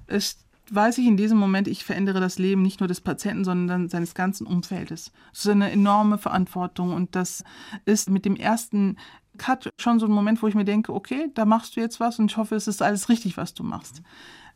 [0.06, 3.88] ist weiß ich in diesem Moment, ich verändere das Leben nicht nur des Patienten, sondern
[3.88, 5.12] seines ganzen Umfeldes.
[5.30, 7.44] Das ist eine enorme Verantwortung und das
[7.84, 8.96] ist mit dem ersten
[9.38, 12.18] Cut schon so ein Moment, wo ich mir denke, okay, da machst du jetzt was
[12.18, 14.02] und ich hoffe, es ist alles richtig, was du machst.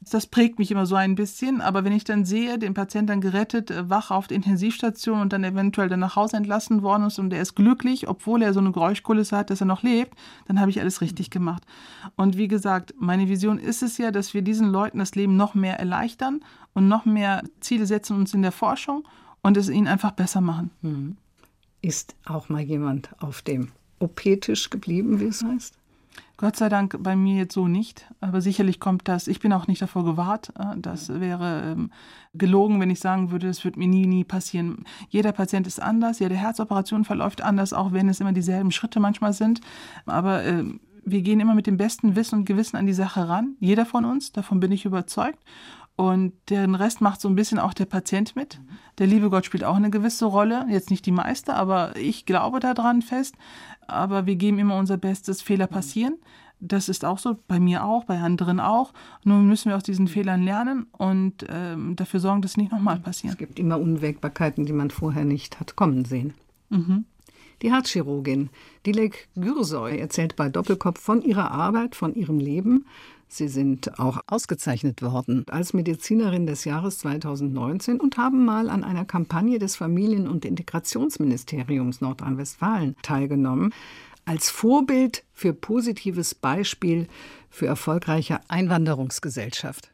[0.02, 1.60] Das prägt mich immer so ein bisschen.
[1.60, 5.32] Aber wenn ich dann sehe, den Patienten dann gerettet, äh, wach auf der Intensivstation und
[5.32, 8.60] dann eventuell dann nach Hause entlassen worden ist und er ist glücklich, obwohl er so
[8.60, 10.14] eine Geräuschkulisse hat, dass er noch lebt,
[10.46, 11.64] dann habe ich alles richtig gemacht.
[12.16, 15.54] Und wie gesagt, meine Vision ist es ja, dass wir diesen Leuten das Leben noch
[15.54, 16.40] mehr erleichtern
[16.72, 19.06] und noch mehr Ziele setzen uns in der Forschung
[19.42, 20.70] und es ihnen einfach besser machen.
[20.82, 21.16] Hm.
[21.82, 25.79] Ist auch mal jemand auf dem OP-Tisch geblieben, wie es heißt?
[26.36, 29.66] Gott sei Dank bei mir jetzt so nicht, aber sicherlich kommt das, ich bin auch
[29.66, 31.90] nicht davor gewahrt, äh, das wäre ähm,
[32.34, 34.84] gelogen, wenn ich sagen würde, das wird mir nie, nie passieren.
[35.08, 39.32] Jeder Patient ist anders, jede Herzoperation verläuft anders, auch wenn es immer dieselben Schritte manchmal
[39.32, 39.60] sind,
[40.06, 40.64] aber äh,
[41.04, 44.04] wir gehen immer mit dem besten Wissen und Gewissen an die Sache ran, jeder von
[44.04, 45.38] uns, davon bin ich überzeugt
[45.96, 48.58] Und den Rest macht so ein bisschen auch der Patient mit.
[48.96, 50.64] Der liebe Gott spielt auch eine gewisse Rolle.
[50.70, 53.34] Jetzt nicht die meiste, aber ich glaube daran fest.
[53.86, 55.42] Aber wir geben immer unser Bestes.
[55.42, 56.14] Fehler passieren.
[56.60, 58.92] Das ist auch so, bei mir auch, bei anderen auch.
[59.24, 63.32] Nun müssen wir aus diesen Fehlern lernen und ähm, dafür sorgen, dass nicht nochmal passiert.
[63.32, 66.34] Es gibt immer Unwägbarkeiten, die man vorher nicht hat kommen sehen.
[66.68, 67.06] Mhm.
[67.62, 68.50] Die Herzchirurgin
[68.86, 72.86] Dilek Gürsoy erzählt bei Doppelkopf von ihrer Arbeit, von ihrem Leben.
[73.32, 75.44] Sie sind auch ausgezeichnet worden.
[75.48, 82.00] Als Medizinerin des Jahres 2019 und haben mal an einer Kampagne des Familien- und Integrationsministeriums
[82.00, 83.72] Nordrhein-Westfalen teilgenommen,
[84.24, 87.06] als Vorbild für positives Beispiel
[87.50, 89.90] für erfolgreiche Einwanderungsgesellschaft.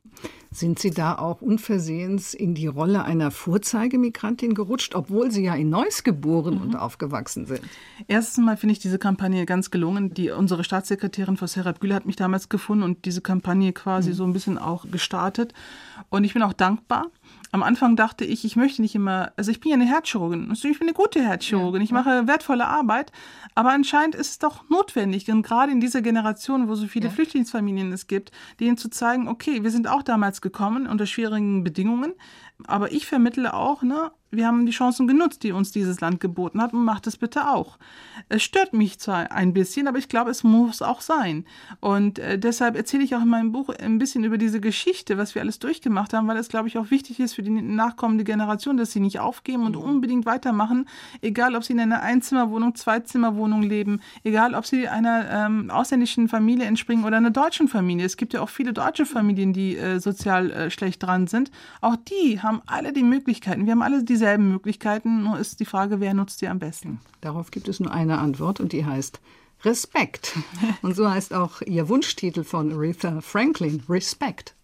[0.51, 5.69] Sind Sie da auch unversehens in die Rolle einer Vorzeigemigrantin gerutscht, obwohl Sie ja in
[5.69, 6.63] Neuss geboren mhm.
[6.63, 7.61] und aufgewachsen sind?
[8.09, 10.15] Erstens mal finde ich diese Kampagne ganz gelungen.
[10.15, 14.15] Die, unsere Staatssekretärin Frau Serap Güler hat mich damals gefunden und diese Kampagne quasi mhm.
[14.15, 15.53] so ein bisschen auch gestartet.
[16.09, 17.11] Und ich bin auch dankbar.
[17.53, 20.69] Am Anfang dachte ich, ich möchte nicht immer, also ich bin ja eine Herzchirurgin, also
[20.69, 23.13] ich bin eine gute Herzchirurgin, ich mache wertvolle Arbeit,
[23.55, 27.13] aber anscheinend ist es doch notwendig, und gerade in dieser Generation, wo so viele ja.
[27.13, 32.13] Flüchtlingsfamilien es gibt, denen zu zeigen, okay, wir sind auch damals gekommen unter schwierigen Bedingungen,
[32.67, 36.61] aber ich vermittle auch, ne, wir haben die Chancen genutzt, die uns dieses Land geboten
[36.61, 37.79] hat und macht es bitte auch.
[38.29, 41.45] Es stört mich zwar ein bisschen, aber ich glaube, es muss auch sein.
[41.81, 45.35] Und äh, deshalb erzähle ich auch in meinem Buch ein bisschen über diese Geschichte, was
[45.35, 48.77] wir alles durchgemacht haben, weil es, glaube ich, auch wichtig ist für die nachkommende Generation,
[48.77, 49.83] dass sie nicht aufgeben und mhm.
[49.83, 50.87] unbedingt weitermachen,
[51.21, 56.67] egal ob sie in einer Einzimmerwohnung, Zweizimmerwohnung leben, egal ob sie einer ähm, ausländischen Familie
[56.67, 58.05] entspringen oder einer deutschen Familie.
[58.05, 61.51] Es gibt ja auch viele deutsche Familien, die äh, sozial äh, schlecht dran sind.
[61.81, 63.67] Auch die haben alle die Möglichkeiten.
[63.67, 67.01] Wir haben alle diese dieselben Möglichkeiten, nur ist die Frage, wer nutzt sie am besten?
[67.21, 69.21] Darauf gibt es nur eine Antwort und die heißt
[69.63, 70.37] Respekt.
[70.83, 74.55] Und so heißt auch ihr Wunschtitel von Aretha Franklin, Respekt.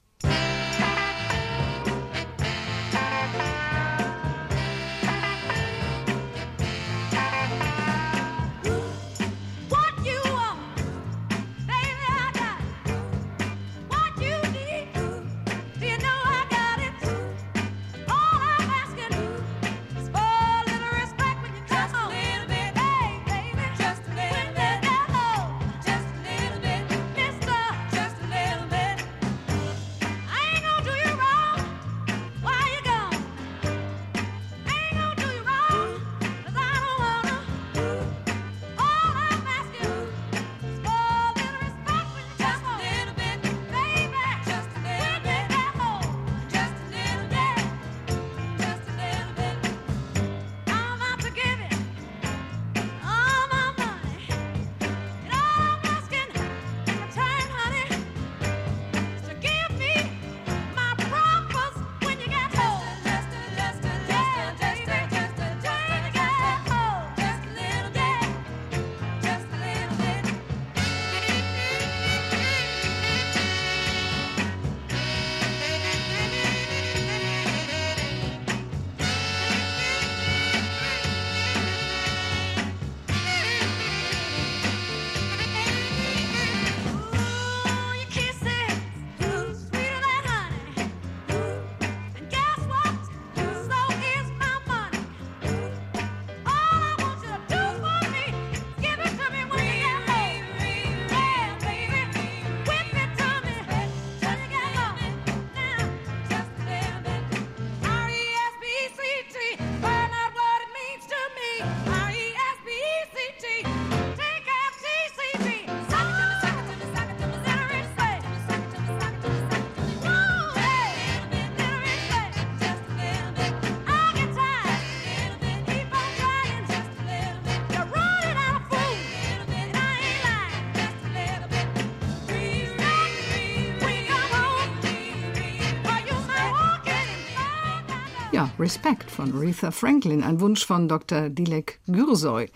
[138.59, 141.29] Respect von Aretha Franklin, ein Wunsch von Dr.
[141.29, 142.49] Dilek Gürsoy.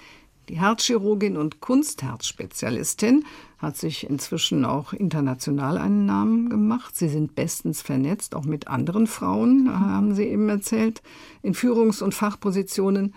[0.48, 3.24] Die Herzchirurgin und Kunstherzspezialistin
[3.58, 6.96] hat sich inzwischen auch international einen Namen gemacht.
[6.96, 11.02] Sie sind bestens vernetzt, auch mit anderen Frauen, haben Sie eben erzählt,
[11.42, 13.14] in Führungs- und Fachpositionen.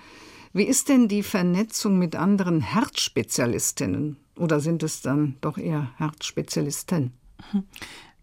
[0.53, 4.17] Wie ist denn die Vernetzung mit anderen Herzspezialistinnen?
[4.35, 7.13] Oder sind es dann doch eher Herzspezialisten?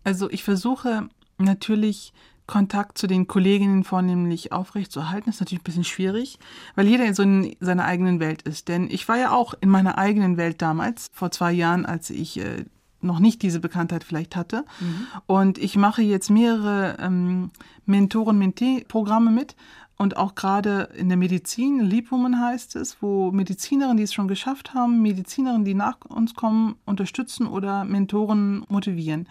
[0.02, 2.12] Also ich versuche natürlich
[2.46, 6.38] Kontakt zu den Kolleginnen vornehmlich aufrechtzuerhalten, ist natürlich ein bisschen schwierig,
[6.74, 8.68] weil jeder so in seiner eigenen Welt ist.
[8.68, 12.38] Denn ich war ja auch in meiner eigenen Welt damals, vor zwei Jahren, als ich
[12.38, 12.64] äh,
[13.00, 14.64] noch nicht diese Bekanntheit vielleicht hatte.
[14.80, 15.06] Mhm.
[15.26, 17.50] Und ich mache jetzt mehrere ähm,
[17.86, 19.56] Mentoren-Mentee-Programme mit
[19.98, 24.74] und auch gerade in der Medizin, Liebwoman heißt es, wo Medizinerinnen, die es schon geschafft
[24.74, 29.26] haben, Medizinerinnen, die nach uns kommen, unterstützen oder Mentoren motivieren.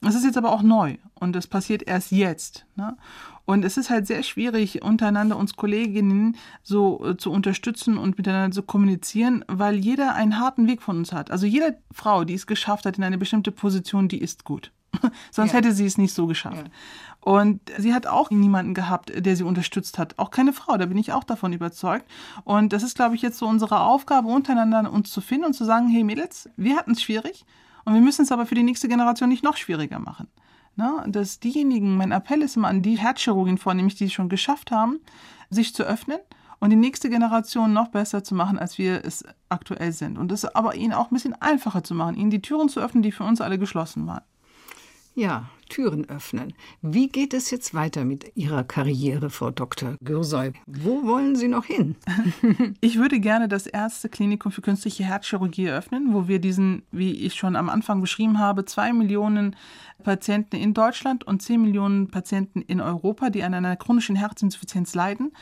[0.00, 2.66] Das ist jetzt aber auch neu und das passiert erst jetzt.
[2.76, 2.96] Ne?
[3.44, 8.54] Und es ist halt sehr schwierig, untereinander uns Kolleginnen so äh, zu unterstützen und miteinander
[8.54, 11.30] zu kommunizieren, weil jeder einen harten Weg von uns hat.
[11.30, 14.72] Also jede Frau, die es geschafft hat in eine bestimmte Position, die ist gut.
[15.30, 15.58] Sonst ja.
[15.58, 16.66] hätte sie es nicht so geschafft.
[16.66, 16.72] Ja.
[17.26, 20.16] Und sie hat auch niemanden gehabt, der sie unterstützt hat.
[20.16, 22.08] Auch keine Frau, da bin ich auch davon überzeugt.
[22.44, 25.64] Und das ist, glaube ich, jetzt so unsere Aufgabe, untereinander uns zu finden und zu
[25.64, 27.44] sagen, hey Mädels, wir hatten es schwierig
[27.84, 30.28] und wir müssen es aber für die nächste Generation nicht noch schwieriger machen.
[30.76, 34.70] Na, dass diejenigen, mein Appell ist immer an die Herzchirurgien vornehmlich, die es schon geschafft
[34.70, 35.00] haben,
[35.50, 36.20] sich zu öffnen
[36.60, 40.16] und die nächste Generation noch besser zu machen, als wir es aktuell sind.
[40.16, 43.02] Und das aber ihnen auch ein bisschen einfacher zu machen, ihnen die Türen zu öffnen,
[43.02, 44.22] die für uns alle geschlossen waren.
[45.16, 46.52] Ja, Türen öffnen.
[46.82, 49.96] Wie geht es jetzt weiter mit Ihrer Karriere, Frau Dr.
[50.02, 50.52] Gürsoy?
[50.66, 51.96] Wo wollen Sie noch hin?
[52.80, 57.34] Ich würde gerne das erste Klinikum für künstliche Herzchirurgie eröffnen, wo wir diesen, wie ich
[57.34, 59.56] schon am Anfang beschrieben habe, zwei Millionen
[60.02, 65.32] Patienten in Deutschland und zehn Millionen Patienten in Europa, die an einer chronischen Herzinsuffizienz leiden,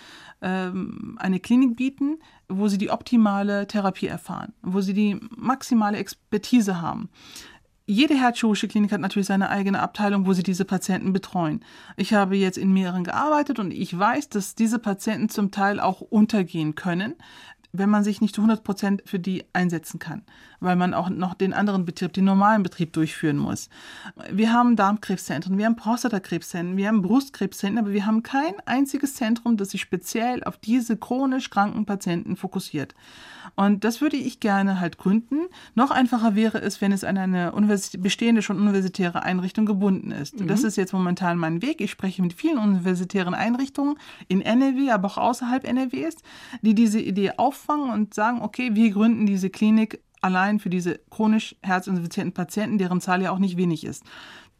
[0.43, 2.19] ähm, eine Klinik bieten,
[2.49, 7.09] wo sie die optimale Therapie erfahren, wo sie die maximale Expertise haben
[7.87, 11.63] jede herzchirurgische Klinik hat natürlich seine eigene Abteilung, wo sie diese Patienten betreuen.
[11.97, 16.01] Ich habe jetzt in mehreren gearbeitet und ich weiß, dass diese Patienten zum Teil auch
[16.01, 17.15] untergehen können,
[17.77, 20.23] wenn man sich nicht zu 100 Prozent für die einsetzen kann,
[20.61, 23.69] weil man auch noch den anderen Betrieb, den normalen Betrieb durchführen muss.
[24.31, 29.57] Wir haben Darmkrebszentren, wir haben Prostatakrebszentren, wir haben Brustkrebszentren, aber wir haben kein einziges Zentrum,
[29.57, 32.95] das sich speziell auf diese chronisch kranken Patienten fokussiert.
[33.57, 35.47] Und das würde ich gerne halt gründen.
[35.75, 37.53] Noch einfacher wäre es, wenn es an eine
[37.99, 40.41] bestehende schon universitäre Einrichtung gebunden ist.
[40.41, 40.49] Mhm.
[40.49, 41.81] Das ist jetzt momentan mein Weg.
[41.81, 43.97] Ich spreche mit vielen universitären Einrichtungen
[44.29, 46.17] in NRW, aber auch außerhalb NRWs,
[46.63, 47.33] die diese Idee
[47.65, 53.01] auffangen und sagen, okay, wir gründen diese Klinik allein für diese chronisch herzinsuffizienten Patienten, deren
[53.01, 54.05] Zahl ja auch nicht wenig ist.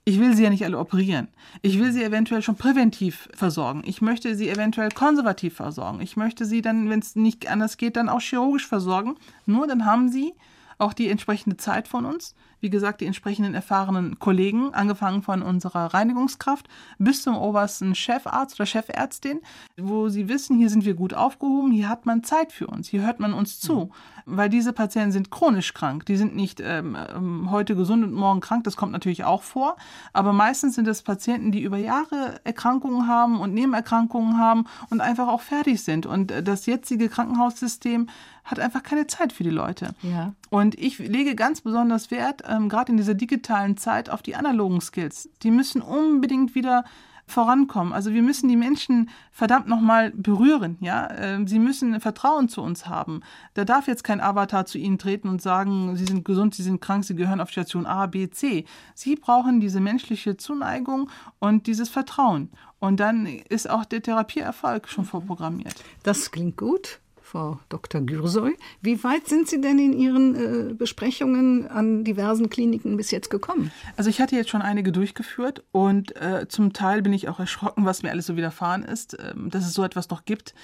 [0.07, 1.29] Ich will sie ja nicht alle operieren.
[1.63, 3.83] Ich will sie eventuell schon präventiv versorgen.
[3.87, 6.03] Ich möchte sie eventuell konservativ versorgen.
[6.03, 9.17] Ich möchte sie dann, wenn es nicht anders geht, dann auch chirurgisch versorgen.
[9.47, 10.35] Nur dann haben sie
[10.79, 12.35] auch die entsprechende Zeit von uns.
[12.61, 16.67] Wie gesagt, die entsprechenden erfahrenen Kollegen, angefangen von unserer Reinigungskraft
[16.99, 19.41] bis zum obersten Chefarzt oder Chefärztin,
[19.77, 23.03] wo sie wissen, hier sind wir gut aufgehoben, hier hat man Zeit für uns, hier
[23.03, 23.75] hört man uns zu.
[23.75, 23.91] Mhm.
[24.27, 26.07] Weil diese Patienten sind chronisch krank.
[26.07, 29.77] Die sind nicht ähm, ähm, heute gesund und morgen krank, das kommt natürlich auch vor.
[30.15, 35.29] Aber meistens sind es Patienten, die über Jahre Erkrankungen haben und Nebenerkrankungen haben und einfach
[35.29, 36.07] auch fertig sind.
[36.07, 38.09] Und das jetzige Krankenhaussystem
[38.45, 39.95] hat einfach keine Zeit für die Leute.
[40.03, 40.35] Ja.
[40.51, 44.81] Und ich lege ganz besonders Wert, ähm, gerade in dieser digitalen Zeit, auf die analogen
[44.81, 45.29] Skills.
[45.43, 46.85] Die müssen unbedingt wieder
[47.27, 47.93] vorankommen.
[47.93, 51.09] Also wir müssen die Menschen verdammt nochmal berühren, ja.
[51.17, 53.23] Ähm, sie müssen Vertrauen zu uns haben.
[53.55, 56.81] Da darf jetzt kein Avatar zu ihnen treten und sagen, sie sind gesund, sie sind
[56.81, 58.67] krank, sie gehören auf Station A, B, C.
[58.95, 62.51] Sie brauchen diese menschliche Zuneigung und dieses Vertrauen.
[62.79, 65.83] Und dann ist auch der Therapieerfolg schon vorprogrammiert.
[66.03, 67.01] Das klingt gut.
[67.35, 68.01] Frau Dr.
[68.01, 68.57] Gürsoy.
[68.81, 73.73] Wie weit sind Sie denn in Ihren äh, Besprechungen an diversen Kliniken bis jetzt gekommen?
[73.97, 77.87] Also ich hatte jetzt schon einige durchgeführt und äh, zum Teil bin ich auch erschrocken,
[77.87, 80.55] was mir alles so widerfahren ist, äh, dass es so etwas noch gibt.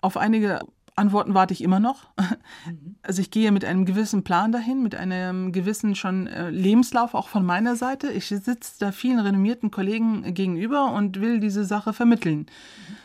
[0.00, 0.58] Auf einige
[0.96, 2.08] Antworten warte ich immer noch.
[2.66, 2.96] Mhm.
[3.02, 7.28] Also ich gehe mit einem gewissen Plan dahin, mit einem gewissen schon äh, Lebenslauf auch
[7.28, 8.10] von meiner Seite.
[8.10, 12.38] Ich sitze da vielen renommierten Kollegen gegenüber und will diese Sache vermitteln.
[12.38, 12.96] Mhm.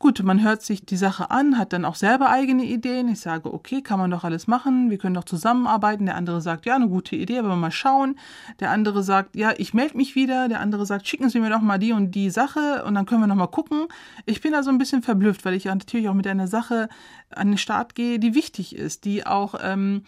[0.00, 3.08] Gut, man hört sich die Sache an, hat dann auch selber eigene Ideen.
[3.08, 6.06] Ich sage, okay, kann man doch alles machen, wir können doch zusammenarbeiten.
[6.06, 8.18] Der andere sagt, ja, eine gute Idee, aber mal schauen.
[8.60, 10.48] Der andere sagt, ja, ich melde mich wieder.
[10.48, 13.20] Der andere sagt, schicken Sie mir doch mal die und die Sache und dann können
[13.20, 13.88] wir noch mal gucken.
[14.24, 16.88] Ich bin da so ein bisschen verblüfft, weil ich natürlich auch mit einer Sache
[17.28, 20.04] an den Start gehe, die wichtig ist, die auch ähm,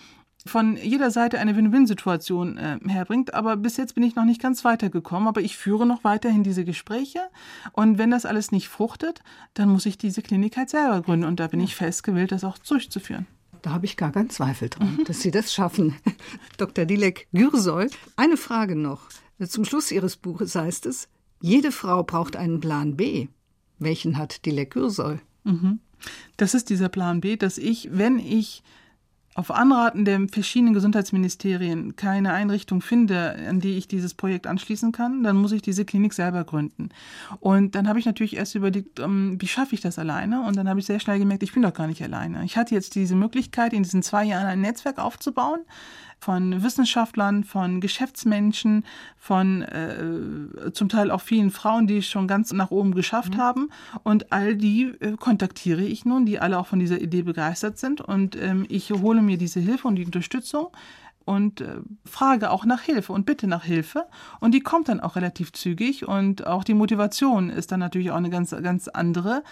[0.46, 3.34] von jeder Seite eine Win-Win-Situation äh, herbringt.
[3.34, 5.28] Aber bis jetzt bin ich noch nicht ganz weitergekommen.
[5.28, 7.20] Aber ich führe noch weiterhin diese Gespräche.
[7.72, 9.22] Und wenn das alles nicht fruchtet,
[9.54, 11.26] dann muss ich diese Klinik halt selber gründen.
[11.26, 13.26] Und da bin ich festgewillt, das auch durchzuführen.
[13.62, 15.94] Da habe ich gar keinen Zweifel dran, dass Sie das schaffen.
[16.58, 16.84] Dr.
[16.84, 19.08] Dilek Gürsoy, eine Frage noch.
[19.46, 21.08] Zum Schluss Ihres Buches heißt es,
[21.40, 23.28] jede Frau braucht einen Plan B.
[23.78, 25.18] Welchen hat Dilek Gürsoy?
[25.44, 25.80] Mhm.
[26.36, 28.62] Das ist dieser Plan B, dass ich, wenn ich
[29.34, 35.22] auf Anraten der verschiedenen Gesundheitsministerien keine Einrichtung finde, an die ich dieses Projekt anschließen kann,
[35.22, 36.90] dann muss ich diese Klinik selber gründen.
[37.40, 40.42] Und dann habe ich natürlich erst überlegt, um, wie schaffe ich das alleine?
[40.42, 42.44] Und dann habe ich sehr schnell gemerkt, ich bin doch gar nicht alleine.
[42.44, 45.60] Ich hatte jetzt diese Möglichkeit, in diesen zwei Jahren ein Netzwerk aufzubauen
[46.22, 48.84] von Wissenschaftlern, von Geschäftsmenschen,
[49.16, 53.38] von äh, zum Teil auch vielen Frauen, die es schon ganz nach oben geschafft mhm.
[53.38, 53.70] haben.
[54.04, 58.00] Und all die äh, kontaktiere ich nun, die alle auch von dieser Idee begeistert sind.
[58.00, 60.68] Und ähm, ich hole mir diese Hilfe und die Unterstützung
[61.24, 64.06] und äh, frage auch nach Hilfe und bitte nach Hilfe.
[64.38, 68.16] Und die kommt dann auch relativ zügig und auch die Motivation ist dann natürlich auch
[68.16, 69.42] eine ganz, ganz andere.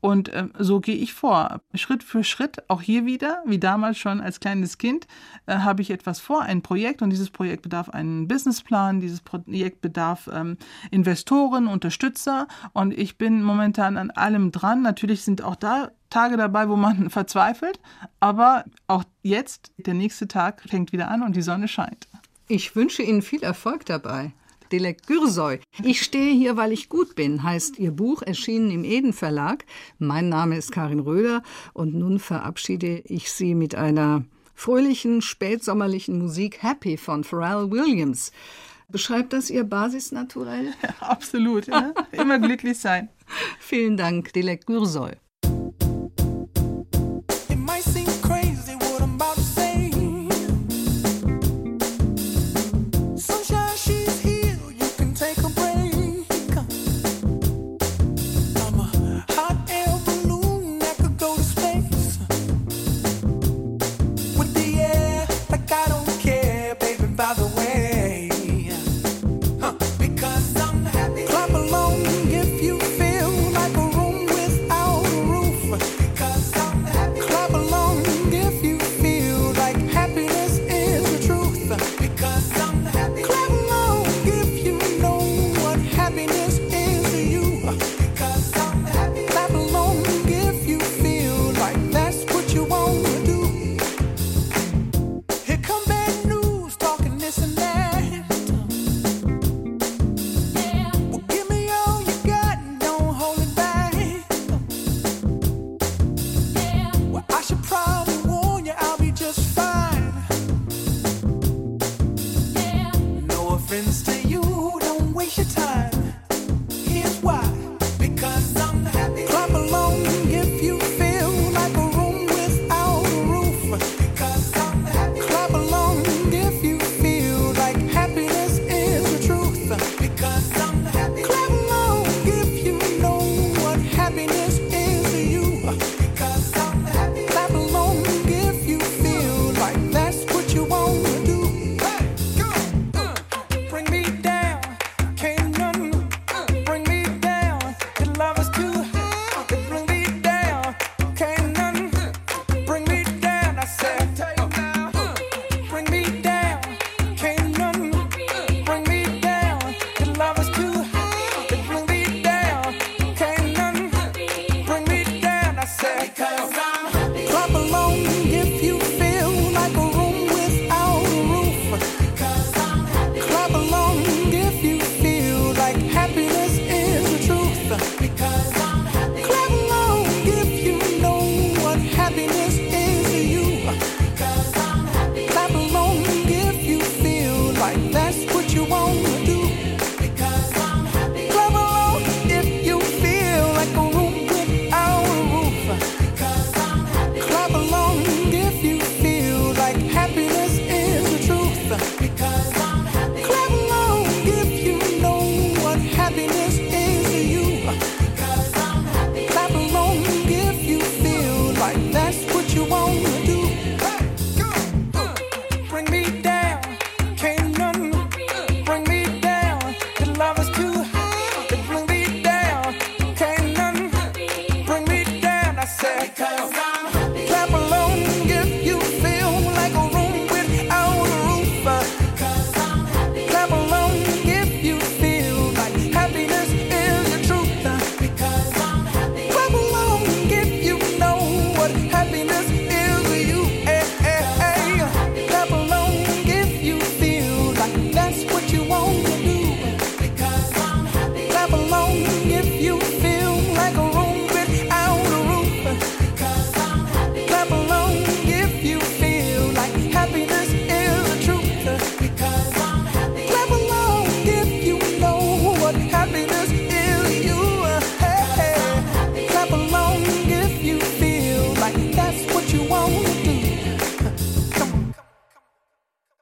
[0.00, 1.60] Und äh, so gehe ich vor.
[1.74, 5.08] Schritt für Schritt, auch hier wieder, wie damals schon als kleines Kind,
[5.46, 9.80] äh, habe ich etwas vor, ein Projekt und dieses Projekt bedarf einen Businessplan, dieses Projekt
[9.80, 10.56] bedarf ähm,
[10.90, 14.82] Investoren, Unterstützer und ich bin momentan an allem dran.
[14.82, 17.80] Natürlich sind auch da Tage dabei, wo man verzweifelt,
[18.20, 22.08] aber auch jetzt, der nächste Tag fängt wieder an und die Sonne scheint.
[22.46, 24.32] Ich wünsche Ihnen viel Erfolg dabei.
[24.72, 25.60] Dilek Gürsoy.
[25.82, 29.64] Ich stehe hier, weil ich gut bin, heißt ihr Buch, erschienen im Eden Verlag.
[29.98, 31.42] Mein Name ist Karin Röder
[31.72, 38.32] und nun verabschiede ich Sie mit einer fröhlichen, spätsommerlichen Musik Happy von Pharrell Williams.
[38.88, 40.72] Beschreibt das Ihr Basisnaturell?
[40.82, 41.92] Ja, absolut, ja.
[42.12, 43.08] immer glücklich sein.
[43.60, 45.12] Vielen Dank, Dilek Gürsoy.
[47.50, 48.17] It might seem